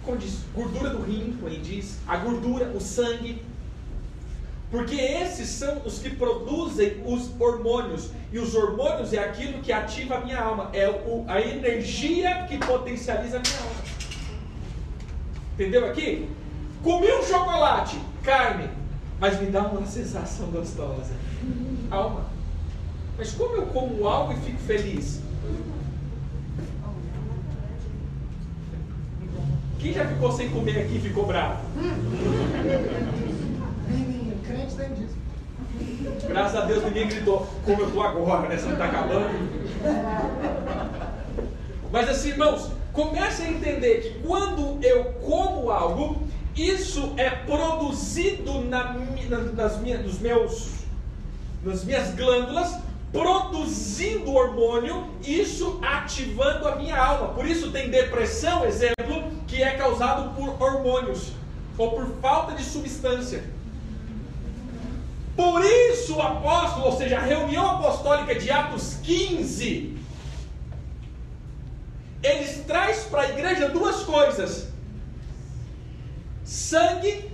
[0.03, 3.41] como diz, gordura do rim, como ele diz, a gordura, o sangue.
[4.69, 8.09] Porque esses são os que produzem os hormônios.
[8.31, 10.69] E os hormônios é aquilo que ativa a minha alma.
[10.73, 13.81] É o, a energia que potencializa a minha alma.
[15.53, 16.29] Entendeu aqui?
[16.83, 18.69] Comi um chocolate, carne,
[19.19, 21.13] mas me dá uma sensação gostosa.
[21.89, 22.25] Alma.
[23.17, 25.21] Mas como eu como algo e fico feliz?
[29.79, 31.63] Quem já ficou sem comer aqui e ficou bravo?
[34.47, 35.17] Crente tem disso.
[36.27, 38.57] Graças a Deus ninguém gritou como eu estou agora, né?
[38.57, 39.27] Você não está acabando.
[41.91, 46.21] Mas assim, irmãos, comece a entender que quando eu como algo,
[46.55, 48.93] isso é produzido na,
[49.29, 50.69] na, nas, minhas, nos meus,
[51.63, 52.77] nas minhas glândulas,
[53.11, 57.33] produzindo hormônio, isso ativando a minha alma.
[57.33, 61.33] Por isso tem depressão, exemplo, que é causado por hormônios
[61.77, 63.56] ou por falta de substância.
[65.37, 69.95] Por isso o apóstolo, ou seja, a reunião apostólica de Atos 15,
[72.23, 74.69] eles traz para a igreja duas coisas:
[76.43, 77.31] sangue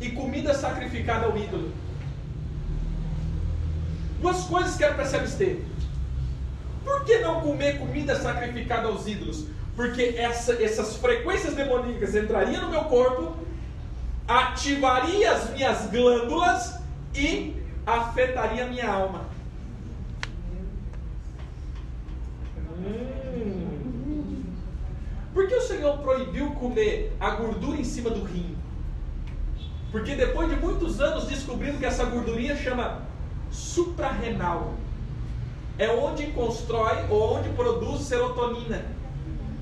[0.00, 1.72] e comida sacrificada ao ídolo.
[4.20, 5.60] Duas coisas que era para se abster.
[6.84, 9.44] Por que não comer comida sacrificada aos ídolos?
[9.76, 13.36] Porque essa, essas frequências demoníacas entrariam no meu corpo,
[14.26, 16.77] ativaria as minhas glândulas
[17.18, 19.26] e afetaria minha alma.
[22.78, 24.44] Hum.
[25.34, 28.56] Por que o Senhor proibiu comer a gordura em cima do rim?
[29.90, 33.02] Porque depois de muitos anos descobrindo que essa gordurinha chama
[33.50, 34.74] suprarrenal.
[35.78, 38.84] É onde constrói ou onde produz serotonina,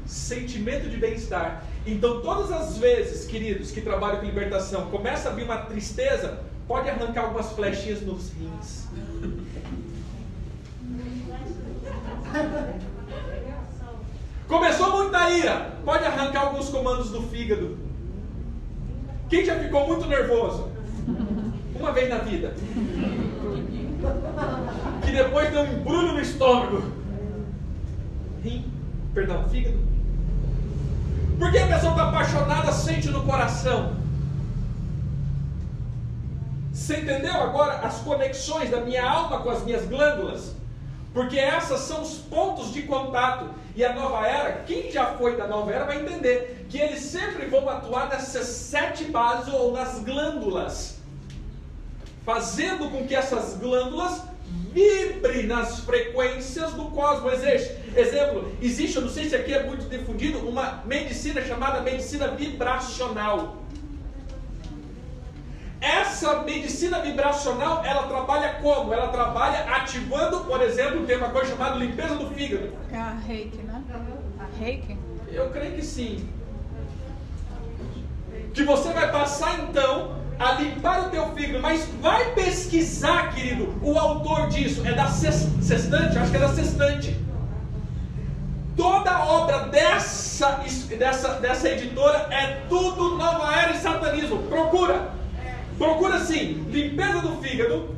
[0.06, 1.62] sentimento de bem-estar.
[1.86, 6.90] Então, todas as vezes, queridos, que trabalham com libertação, começa a vir uma tristeza, pode
[6.90, 8.86] arrancar algumas flechinhas nos rins.
[14.48, 17.78] Começou muita ira, pode arrancar alguns comandos do fígado.
[19.28, 20.70] Quem já ficou muito nervoso?
[21.78, 22.54] Uma vez na vida.
[25.04, 26.82] que depois deu um embrulho no estômago.
[28.42, 28.70] Rim,
[29.12, 29.78] perdão, fígado.
[31.38, 34.05] Porque a pessoa está apaixonada, sente no coração.
[36.76, 40.52] Você entendeu agora as conexões da minha alma com as minhas glândulas?
[41.14, 43.48] Porque essas são os pontos de contato.
[43.74, 47.46] E a nova era, quem já foi da nova era vai entender que eles sempre
[47.46, 50.98] vão atuar nessas sete bases ou nas glândulas,
[52.26, 54.20] fazendo com que essas glândulas
[54.70, 57.32] vibrem nas frequências do cosmos.
[57.96, 63.65] Exemplo, existe, eu não sei se aqui é muito difundido, uma medicina chamada medicina vibracional.
[65.86, 68.92] Essa medicina vibracional, ela trabalha como?
[68.92, 72.72] Ela trabalha ativando, por exemplo, tem uma coisa chamada limpeza do fígado.
[72.90, 73.80] É a reiki, né?
[74.40, 74.98] A reiki?
[75.30, 76.28] Eu creio que sim.
[78.52, 83.96] Que você vai passar então a limpar o teu fígado, mas vai pesquisar, querido, o
[83.96, 84.84] autor disso.
[84.84, 86.18] É da Sextante?
[86.18, 87.16] Acho que é da Sextante.
[88.76, 90.60] Toda obra dessa,
[90.98, 94.42] dessa, dessa editora é tudo nova era e satanismo.
[94.48, 95.14] Procura.
[95.78, 97.94] Procura assim, limpeza do fígado.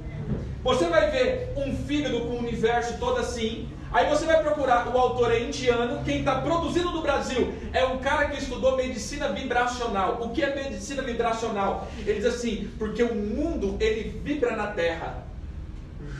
[0.64, 3.68] Você vai ver um fígado com o universo todo assim.
[3.90, 7.98] Aí você vai procurar, o autor é indiano, quem está produzindo no Brasil é um
[7.98, 10.18] cara que estudou medicina vibracional.
[10.20, 11.88] O que é medicina vibracional?
[12.00, 15.24] Ele diz assim, porque o mundo ele vibra na Terra.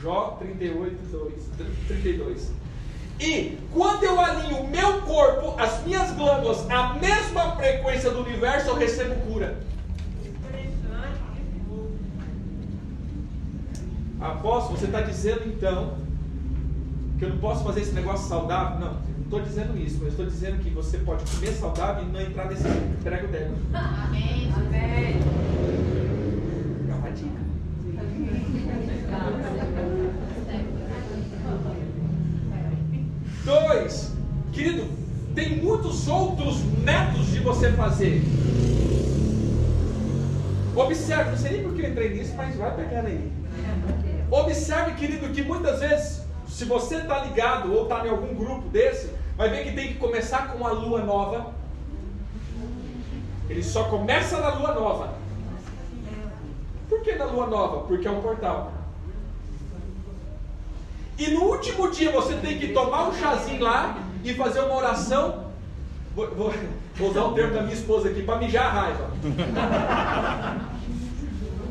[0.01, 1.33] Jó 38, 2,
[1.87, 2.51] 32.
[3.19, 8.69] E quando eu alinho o meu corpo, as minhas glândulas, a mesma frequência do universo,
[8.69, 9.59] eu recebo cura.
[14.19, 15.93] Apóstolo, você está dizendo então
[17.17, 18.79] que eu não posso fazer esse negócio saudável?
[18.79, 22.19] Não, não estou dizendo isso, mas estou dizendo que você pode comer saudável e não
[22.19, 22.63] entrar nesse
[23.01, 23.55] prego dela.
[23.73, 24.51] Amém.
[24.55, 25.19] Amém.
[26.89, 27.49] É uma dica.
[33.45, 34.15] Dois,
[34.51, 34.85] querido,
[35.33, 38.21] tem muitos outros métodos de você fazer.
[40.75, 43.31] Observe, não sei nem por que eu entrei nisso, mas vai pegar aí.
[44.31, 49.11] Observe, querido, que muitas vezes, se você está ligado ou está em algum grupo desse,
[49.35, 51.53] vai ver que tem que começar com a lua nova.
[53.49, 55.13] Ele só começa na lua nova.
[56.87, 57.87] Por que na lua nova?
[57.87, 58.71] Porque é um portal.
[61.17, 65.49] E no último dia você tem que tomar um chazinho lá e fazer uma oração.
[66.15, 66.53] Vou, vou,
[66.95, 69.09] vou usar o termo da minha esposa aqui para mijar a raiva.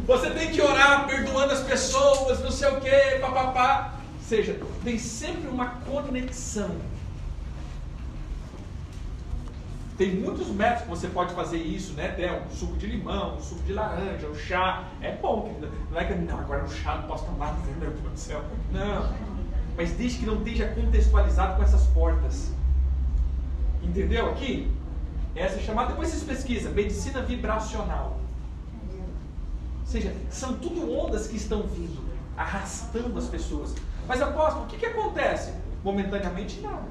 [0.08, 3.92] Você tem que orar perdoando as pessoas, não sei o que, papapá.
[4.14, 6.74] Ou seja, tem sempre uma conexão.
[9.98, 12.08] Tem muitos métodos que você pode fazer isso, né?
[12.08, 14.84] Tem um suco de limão, um suco de laranja, um chá.
[15.02, 15.60] É bom,
[15.90, 18.42] não é que não, agora no chá não posso tomar, meu Deus do céu.
[18.72, 19.12] Não.
[19.76, 22.50] Mas desde que não esteja contextualizado com essas portas.
[23.82, 24.72] Entendeu aqui?
[25.36, 28.18] Essa é chamada, depois vocês pesquisam, medicina vibracional.
[29.88, 32.04] Ou seja, são tudo ondas que estão vindo,
[32.36, 33.74] arrastando as pessoas.
[34.06, 35.54] Mas apóstolo, o que, que acontece?
[35.82, 36.86] Momentaneamente nada.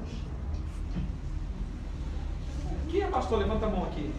[2.88, 3.38] Quem é pastor?
[3.38, 4.12] Levanta a mão aqui.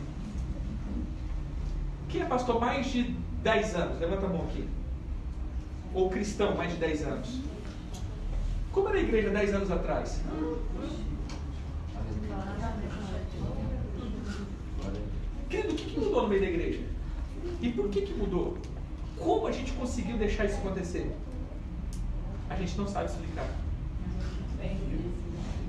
[2.08, 3.04] Quem é pastor mais de
[3.44, 4.00] 10 anos?
[4.00, 4.66] Levanta a mão aqui.
[5.94, 7.38] Ou cristão mais de 10 anos?
[8.72, 10.22] Como era a igreja 10 anos atrás?
[15.50, 17.00] Querido, o que, que mudou no meio da igreja?
[17.62, 18.58] E por que, que mudou?
[19.20, 21.16] Como a gente conseguiu deixar isso acontecer?
[22.50, 23.46] A gente não sabe explicar.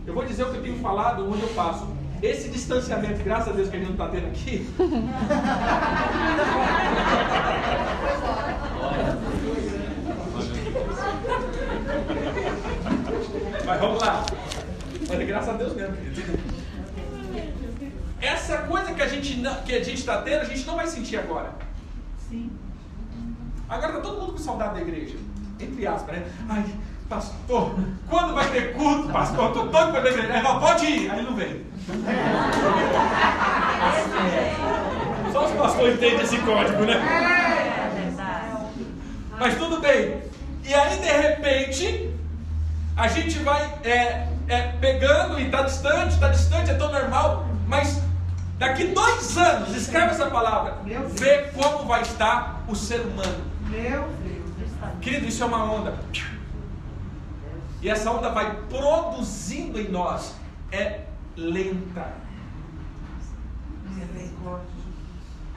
[0.07, 1.87] Eu vou dizer o que eu tenho falado onde eu passo.
[2.23, 4.67] Esse distanciamento, graças a Deus que a gente não está tendo aqui.
[13.67, 14.25] Mas vamos lá.
[15.09, 15.97] Mas graças a Deus mesmo.
[18.21, 19.41] Essa coisa que a gente
[19.95, 21.53] está tendo, a gente não vai sentir agora.
[23.71, 25.17] Agora está todo mundo com saudade da igreja.
[25.61, 26.25] Entre aspas, né?
[26.49, 26.65] Ai,
[27.09, 27.79] pastor,
[28.09, 29.47] quando vai ter culto, pastor?
[29.47, 30.33] Estou doido para ver igreja.
[30.35, 31.11] Aí, pode ir.
[31.11, 31.65] Aí não vem.
[35.33, 37.01] Só os pastores entendem esse código, né?
[39.39, 40.21] Mas tudo bem.
[40.65, 42.13] E aí, de repente,
[42.97, 48.03] a gente vai é, é, pegando e está distante, está distante, é tão normal, mas
[48.59, 50.79] daqui dois anos, escreve essa palavra,
[51.13, 53.50] vê como vai estar o ser humano.
[53.71, 54.41] Meu Deus.
[55.01, 55.99] Querido, isso é uma onda.
[57.81, 60.35] E essa onda vai produzindo em nós.
[60.73, 61.05] É
[61.37, 62.13] lenta.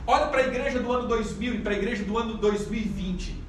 [0.05, 3.41] Olha para a igreja do ano 2000 e para a igreja do ano 2020.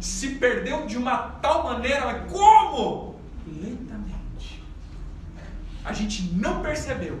[0.00, 3.16] se perdeu de uma tal maneira, mas como?
[3.46, 4.64] Lentamente.
[5.84, 7.20] A gente não percebeu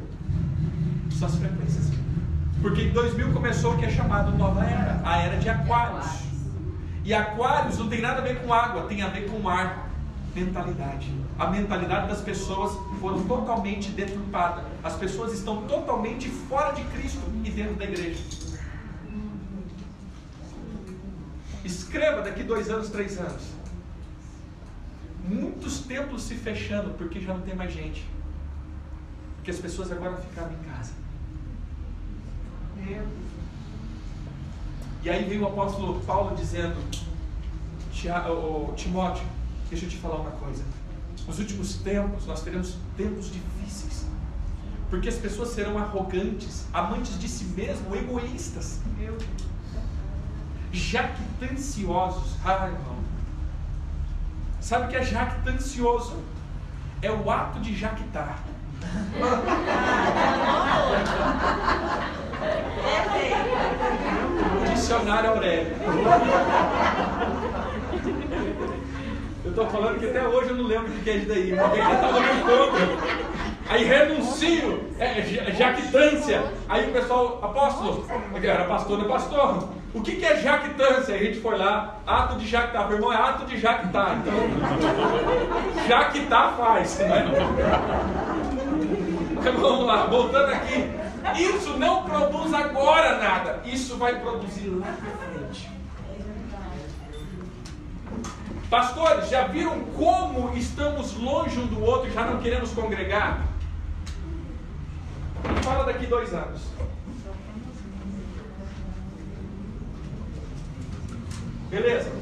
[1.10, 1.90] suas frequências.
[2.60, 6.29] Porque em 2000 começou o que é chamado Nova Era, a Era de Aquários.
[7.04, 9.90] E Aquários não tem nada a ver com água, tem a ver com ar,
[10.34, 11.12] mentalidade.
[11.38, 14.64] A mentalidade das pessoas foram totalmente deturpada.
[14.82, 18.22] As pessoas estão totalmente fora de Cristo e dentro da igreja.
[21.64, 23.42] Escreva daqui dois anos, três anos.
[25.26, 28.06] Muitos templos se fechando porque já não tem mais gente.
[29.36, 30.92] Porque as pessoas agora ficaram em casa.
[35.02, 36.76] E aí vem o apóstolo Paulo dizendo:
[38.76, 39.24] Timóteo,
[39.70, 40.62] deixa eu te falar uma coisa.
[41.26, 44.06] Nos últimos tempos, nós teremos tempos difíceis.
[44.90, 48.80] Porque as pessoas serão arrogantes, amantes de si mesmo, egoístas.
[50.72, 52.36] Jactanciosos.
[52.44, 52.98] Ah, irmão.
[54.60, 56.16] Sabe o que é jactancioso?
[57.00, 58.42] É o ato de jactar.
[64.90, 65.76] Dicionário Aurélio.
[69.44, 71.72] Eu estou falando que até hoje eu não lembro o que é isso daí, mas
[71.72, 72.98] ele estava no encontro.
[73.68, 76.42] Aí renuncio, é, é jactância.
[76.68, 78.04] Aí o pessoal, apóstolo,
[78.42, 79.68] era pastor, não é pastor.
[79.94, 81.14] O que, que é jactância?
[81.14, 82.88] A gente foi lá, ato de jactar.
[82.88, 84.18] Meu irmão, é ato de jactar.
[84.18, 84.34] Então,
[85.86, 86.98] jactar faz.
[86.98, 87.26] Né?
[89.56, 90.90] Vamos lá, voltando aqui.
[91.38, 93.62] Isso não produz agora nada.
[93.64, 95.70] Isso vai produzir lá na frente.
[98.68, 103.44] Pastores, já viram como estamos longe um do outro e já não queremos congregar?
[105.62, 106.60] Fala daqui dois anos.
[111.68, 112.12] Beleza?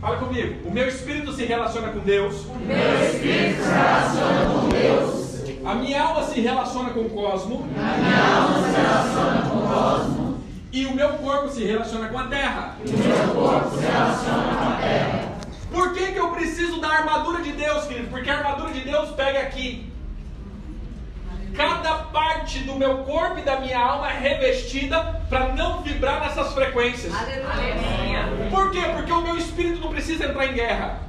[0.00, 0.68] Fala comigo.
[0.68, 2.46] O meu espírito se relaciona com Deus.
[2.46, 5.29] O meu espírito se relaciona com Deus.
[5.64, 7.68] A minha alma se relaciona com o cosmo.
[7.76, 10.44] A minha alma se relaciona com o cosmo.
[10.72, 12.76] E o meu corpo se relaciona com a terra.
[12.84, 15.30] E o meu corpo se relaciona com a terra.
[15.70, 18.08] Por que, que eu preciso da armadura de Deus, querido?
[18.08, 19.90] Porque a armadura de Deus pega aqui.
[21.54, 26.54] Cada parte do meu corpo e da minha alma é revestida para não vibrar nessas
[26.54, 27.12] frequências.
[27.14, 28.48] Aleluia.
[28.50, 28.80] Por quê?
[28.94, 31.00] Porque o meu espírito não precisa entrar em guerra.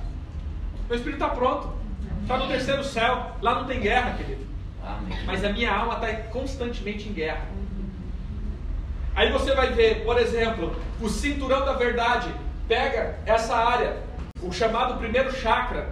[0.90, 1.81] Meu espírito está pronto.
[2.22, 3.32] Está no terceiro céu.
[3.42, 4.46] Lá não tem guerra, querido.
[5.26, 7.46] Mas a minha alma está constantemente em guerra.
[9.14, 12.34] Aí você vai ver, por exemplo, o cinturão da verdade.
[12.68, 13.98] Pega essa área,
[14.42, 15.90] o chamado primeiro chakra.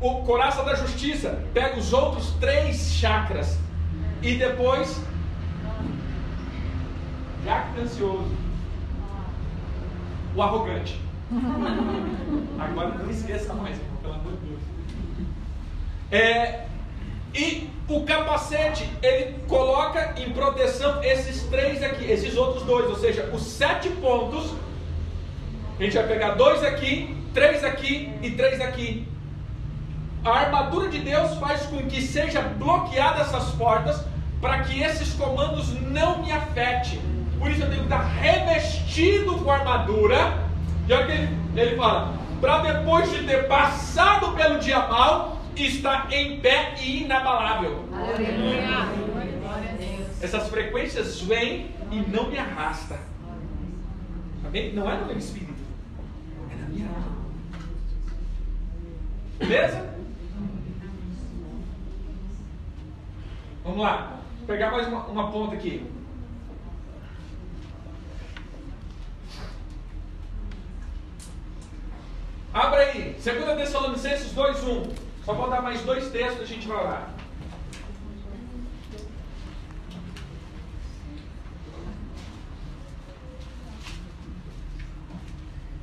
[0.00, 1.44] O coraça da justiça.
[1.52, 3.58] Pega os outros três chakras.
[4.22, 5.02] E depois.
[7.44, 8.34] Jactancioso.
[10.34, 11.00] O arrogante.
[12.58, 14.49] Agora não esqueça mais, pelo amor de Deus.
[16.10, 16.64] É,
[17.34, 23.28] e o capacete, ele coloca em proteção esses três aqui, esses outros dois, ou seja,
[23.32, 24.54] os sete pontos.
[25.78, 29.06] A gente vai pegar dois aqui, três aqui e três aqui.
[30.24, 34.04] A armadura de Deus faz com que seja bloqueada essas portas
[34.40, 37.00] para que esses comandos não me afetem.
[37.38, 40.34] Por isso eu tenho que estar revestido com armadura.
[40.86, 45.39] E olha o que ele, ele fala: para depois de ter passado pelo dia mal,
[45.56, 47.84] está em pé e inabalável.
[47.92, 49.10] Aleluia.
[50.20, 52.98] Essas frequências vêm e não me arrasta.
[54.44, 54.72] Amém?
[54.72, 55.54] Não é no meu espírito,
[56.50, 57.16] é na minha alma.
[59.38, 59.94] Beleza?
[63.64, 64.20] Vamos lá.
[64.38, 65.86] Vou pegar mais uma, uma ponta aqui.
[72.52, 73.24] Abra aí, 2
[73.56, 75.09] Tessalonicenses 2:1.
[75.24, 77.10] Só vou dar mais dois textos e a gente vai orar.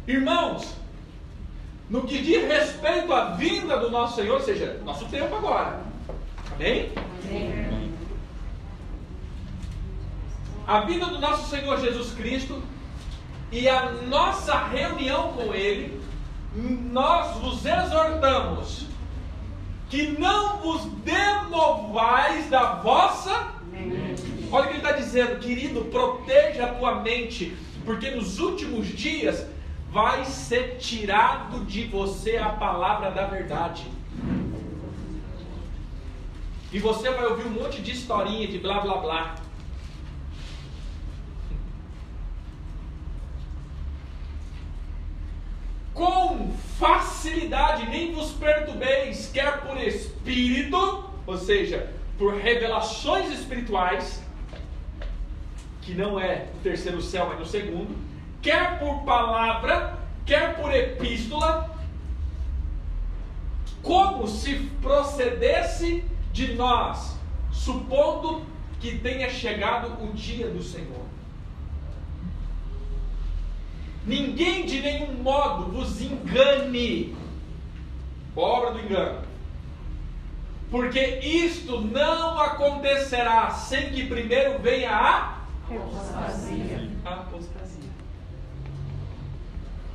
[0.08, 0.74] Irmãos,
[1.90, 5.82] no que diz respeito à vinda do nosso Senhor, ou seja, nosso tempo agora.
[6.54, 6.92] Amém?
[7.26, 7.94] Amém.
[10.66, 12.62] A vinda do nosso Senhor Jesus Cristo
[13.52, 16.02] e a nossa reunião com Ele,
[16.56, 18.87] nós vos exortamos
[19.90, 23.54] que não vos demovais da vossa.
[24.52, 27.56] Olha o que ele está dizendo, querido, proteja a tua mente,
[27.86, 29.46] porque nos últimos dias
[29.92, 33.86] vai ser tirado de você a palavra da verdade.
[36.72, 39.36] E você vai ouvir um monte de historinha de blá blá blá.
[45.98, 54.24] Com facilidade, nem vos perturbeis, quer por espírito, ou seja, por revelações espirituais,
[55.82, 57.98] que não é o terceiro céu, mas no segundo,
[58.44, 61.76] quer por palavra, quer por epístola,
[63.82, 67.18] como se procedesse de nós,
[67.52, 68.46] supondo
[68.80, 71.08] que tenha chegado o dia do Senhor.
[74.08, 77.14] Ninguém de nenhum modo vos engane.
[78.34, 79.22] Obra do engano.
[80.72, 85.38] Porque isto não acontecerá sem que primeiro venha a
[85.70, 86.90] apostasia.
[87.04, 87.90] Apostasia.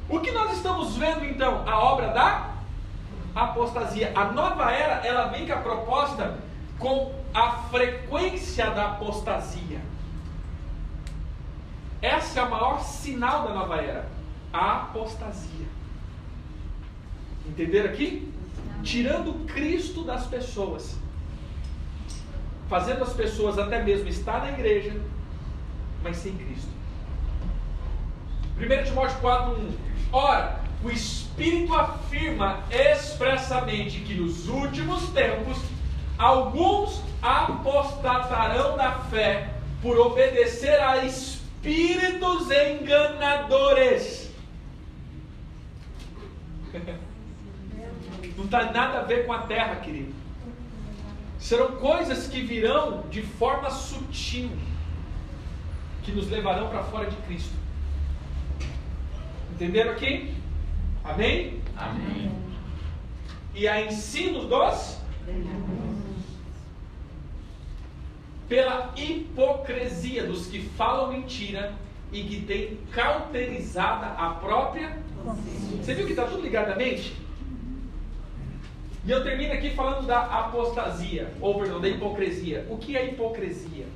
[0.08, 1.64] O que nós estamos vendo então?
[1.66, 2.52] A obra da
[3.34, 4.12] apostasia.
[4.14, 6.38] A nova era, ela vem com a proposta
[6.78, 9.80] com a frequência da apostasia.
[12.02, 14.08] Essa é o maior sinal da nova era,
[14.52, 15.66] a apostasia.
[17.46, 18.28] Entenderam aqui?
[18.82, 20.96] Tirando Cristo das pessoas,
[22.68, 25.00] fazendo as pessoas até mesmo estar na igreja,
[26.02, 26.68] mas sem Cristo.
[28.58, 29.70] 1 Timóteo 4, 1.
[30.12, 35.58] Ora, o Espírito afirma expressamente que nos últimos tempos
[36.18, 41.04] alguns apostatarão da fé por obedecer a
[41.62, 44.30] espíritos enganadores.
[48.36, 50.12] Não tem nada a ver com a terra, querido.
[51.38, 54.50] Serão coisas que virão de forma sutil,
[56.02, 57.54] que nos levarão para fora de Cristo.
[59.52, 60.34] Entenderam aqui?
[61.04, 61.60] Amém?
[61.76, 62.32] Amém.
[63.54, 64.98] E a ensinos dos
[68.52, 71.72] pela hipocrisia dos que falam mentira
[72.12, 74.98] e que têm cauterizada a própria
[75.80, 77.14] Você viu que está tudo ligado à mente?
[79.06, 82.66] E eu termino aqui falando da apostasia, ou perdão, da hipocrisia.
[82.68, 83.86] O que é hipocrisia?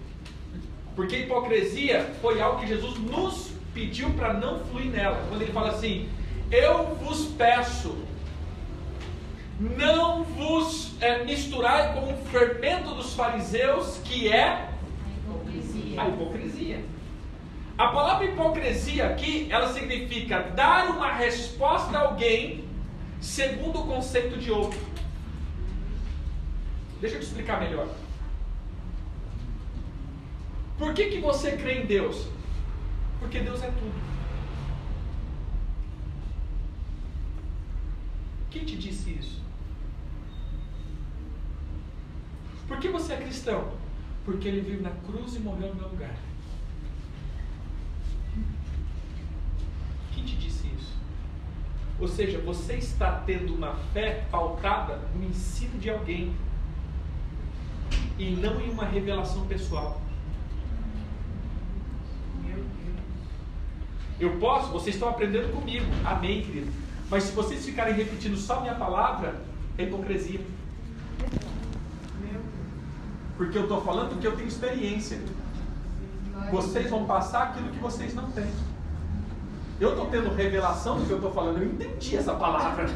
[0.95, 5.23] Porque hipocrisia foi algo que Jesus nos pediu para não fluir nela.
[5.29, 6.09] Quando ele fala assim:
[6.51, 7.95] Eu vos peço,
[9.59, 14.71] não vos é, misturai com o fermento dos fariseus, que é
[15.25, 16.03] Hipocrisia.
[16.03, 16.85] a hipocrisia.
[17.79, 22.65] A palavra hipocrisia aqui, ela significa dar uma resposta a alguém
[23.21, 24.79] segundo o conceito de outro.
[27.01, 27.89] Deixa eu te explicar melhor.
[30.79, 32.27] Por que, que você crê em Deus?
[33.19, 33.95] Porque Deus é tudo.
[38.51, 39.46] Quem te disse isso?
[42.67, 43.73] Por que você é cristão?
[44.25, 46.15] Porque ele veio na cruz e morreu no meu lugar.
[50.13, 50.95] Quem te disse isso?
[52.01, 56.35] Ou seja, você está tendo uma fé pautada no ensino de alguém
[58.19, 60.01] e não em uma revelação pessoal.
[64.19, 66.73] Eu posso, vocês estão aprendendo comigo, amém, querido.
[67.11, 69.43] Mas se vocês ficarem repetindo só minha palavra,
[69.77, 70.41] é hipocrisia.
[73.37, 75.19] Porque eu estou falando porque eu tenho experiência.
[76.51, 78.51] Vocês vão passar aquilo que vocês não têm.
[79.79, 81.59] Eu estou tendo revelação do que eu estou falando.
[81.59, 82.89] Eu entendi essa palavra.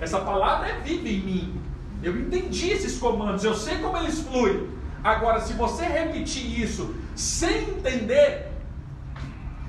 [0.00, 1.60] Essa palavra é viva em mim.
[2.02, 3.44] Eu entendi esses comandos.
[3.44, 4.68] Eu sei como eles fluem.
[5.02, 8.50] Agora, se você repetir isso sem entender,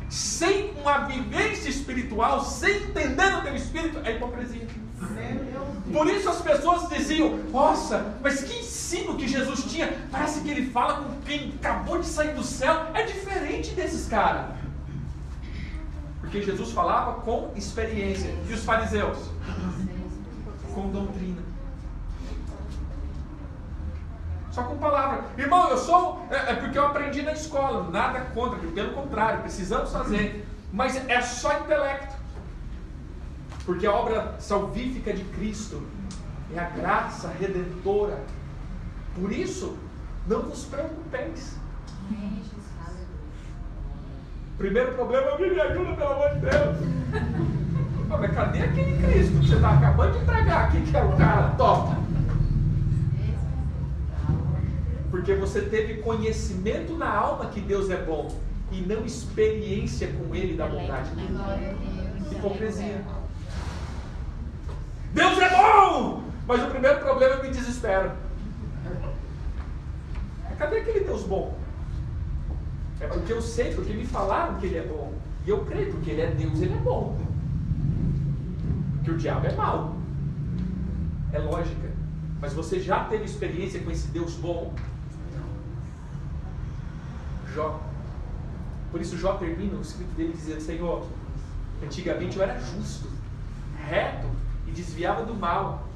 [0.10, 4.68] sem uma vivência espiritual, sem entender o teu espírito, é hipocrisia.
[5.92, 9.94] Por isso as pessoas diziam: Nossa, mas que ensino que Jesus tinha!
[10.12, 12.88] Parece que ele fala com quem acabou de sair do céu.
[12.94, 14.58] É diferente desses caras.
[16.20, 18.30] Porque Jesus falava com experiência.
[18.50, 19.18] E os fariseus?
[20.74, 21.42] Com doutrina.
[24.52, 25.24] Só com palavra.
[25.38, 26.26] Irmão, eu sou.
[26.32, 27.90] É, é porque eu aprendi na escola.
[27.92, 30.46] Nada contra, pelo contrário, precisamos fazer.
[30.74, 32.17] Mas é só intelecto.
[33.68, 35.84] Porque a obra salvífica de Cristo
[36.56, 38.18] é a graça redentora.
[39.14, 39.78] Por isso,
[40.26, 41.58] não vos preocupeis.
[44.58, 46.78] Primeiro problema, me ajuda, pelo amor de Deus.
[48.08, 51.50] Mas cadê aquele Cristo que você está acabando de entregar aqui, que é o cara
[51.58, 51.98] top?
[55.12, 58.34] Porque você teve conhecimento na alma que Deus é bom
[58.72, 61.38] e não experiência com Ele da bondade dele.
[62.32, 63.27] Hipocrisia.
[65.18, 66.24] Deus é bom!
[66.48, 68.12] Mas o primeiro problema é me desespero.
[70.60, 71.58] Cadê aquele Deus bom?
[73.00, 75.14] É porque eu sei, porque me falaram que Ele é bom.
[75.46, 77.20] E eu creio, porque Ele é Deus, Ele é bom.
[79.04, 79.98] Que o diabo é mau.
[81.34, 81.90] É lógica.
[82.40, 84.74] Mas você já teve experiência com esse Deus bom?
[87.54, 87.82] Jó.
[88.92, 91.06] Por isso Jó termina o escrito dele dizendo, Senhor,
[91.84, 93.10] antigamente eu era justo,
[93.88, 94.37] reto
[94.78, 95.88] desviava do mal.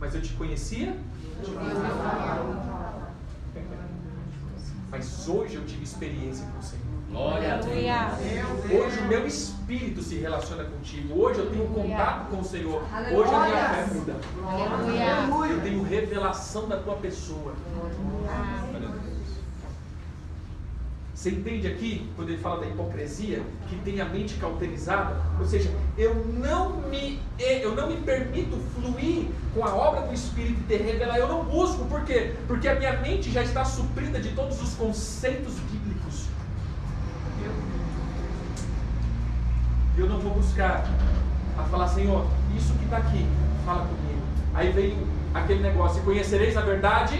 [0.00, 0.96] Mas eu te conhecia?
[4.90, 6.84] Mas hoje eu tive experiência com o Senhor.
[7.10, 7.74] Glória a Deus.
[8.72, 11.20] Hoje o meu espírito se relaciona contigo.
[11.20, 12.82] Hoje eu tenho contato com o Senhor.
[13.12, 14.16] Hoje a minha fé muda.
[15.52, 17.54] Eu tenho revelação da tua pessoa.
[21.24, 25.16] Você entende aqui, quando ele fala da hipocrisia, que tem a mente cauterizada?
[25.40, 30.60] Ou seja, eu não me, eu não me permito fluir com a obra do Espírito
[30.60, 31.16] e ter revelar.
[31.16, 32.34] Eu não busco, por quê?
[32.46, 36.26] Porque a minha mente já está suprida de todos os conceitos bíblicos.
[39.96, 40.86] Eu não vou buscar
[41.56, 43.26] a falar, Senhor, isso que está aqui,
[43.64, 44.20] fala comigo.
[44.52, 44.98] Aí veio
[45.32, 47.16] aquele negócio, conhecereis a verdade?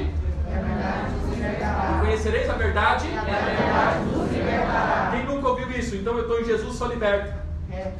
[0.60, 2.00] Verdade, libertará.
[2.00, 3.06] Conhecereis a verdade?
[3.08, 5.10] É verdade, nos libertará.
[5.12, 5.96] Quem nunca ouviu isso?
[5.96, 7.34] Então eu estou em Jesus, sou liberto.
[7.70, 7.92] É.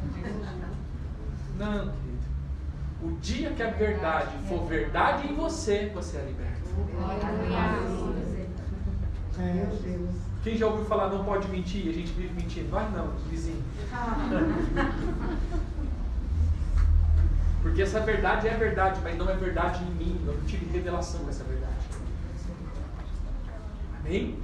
[1.59, 1.94] Não, querido.
[3.02, 6.55] O dia que a verdade for verdade em você, você é liberto.
[9.39, 10.10] Meu Deus.
[10.43, 11.89] Quem já ouviu falar não pode mentir?
[11.89, 12.70] A gente vive mentindo.
[12.70, 13.62] Vai não, vizinho.
[17.62, 20.20] Porque essa verdade é verdade, mas não é verdade em mim.
[20.26, 21.72] Eu não tive revelação dessa verdade.
[24.05, 24.39] Amém?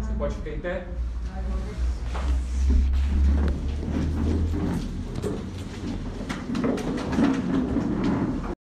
[0.00, 0.86] Você pode ficar em pé?
[6.60, 7.37] Thank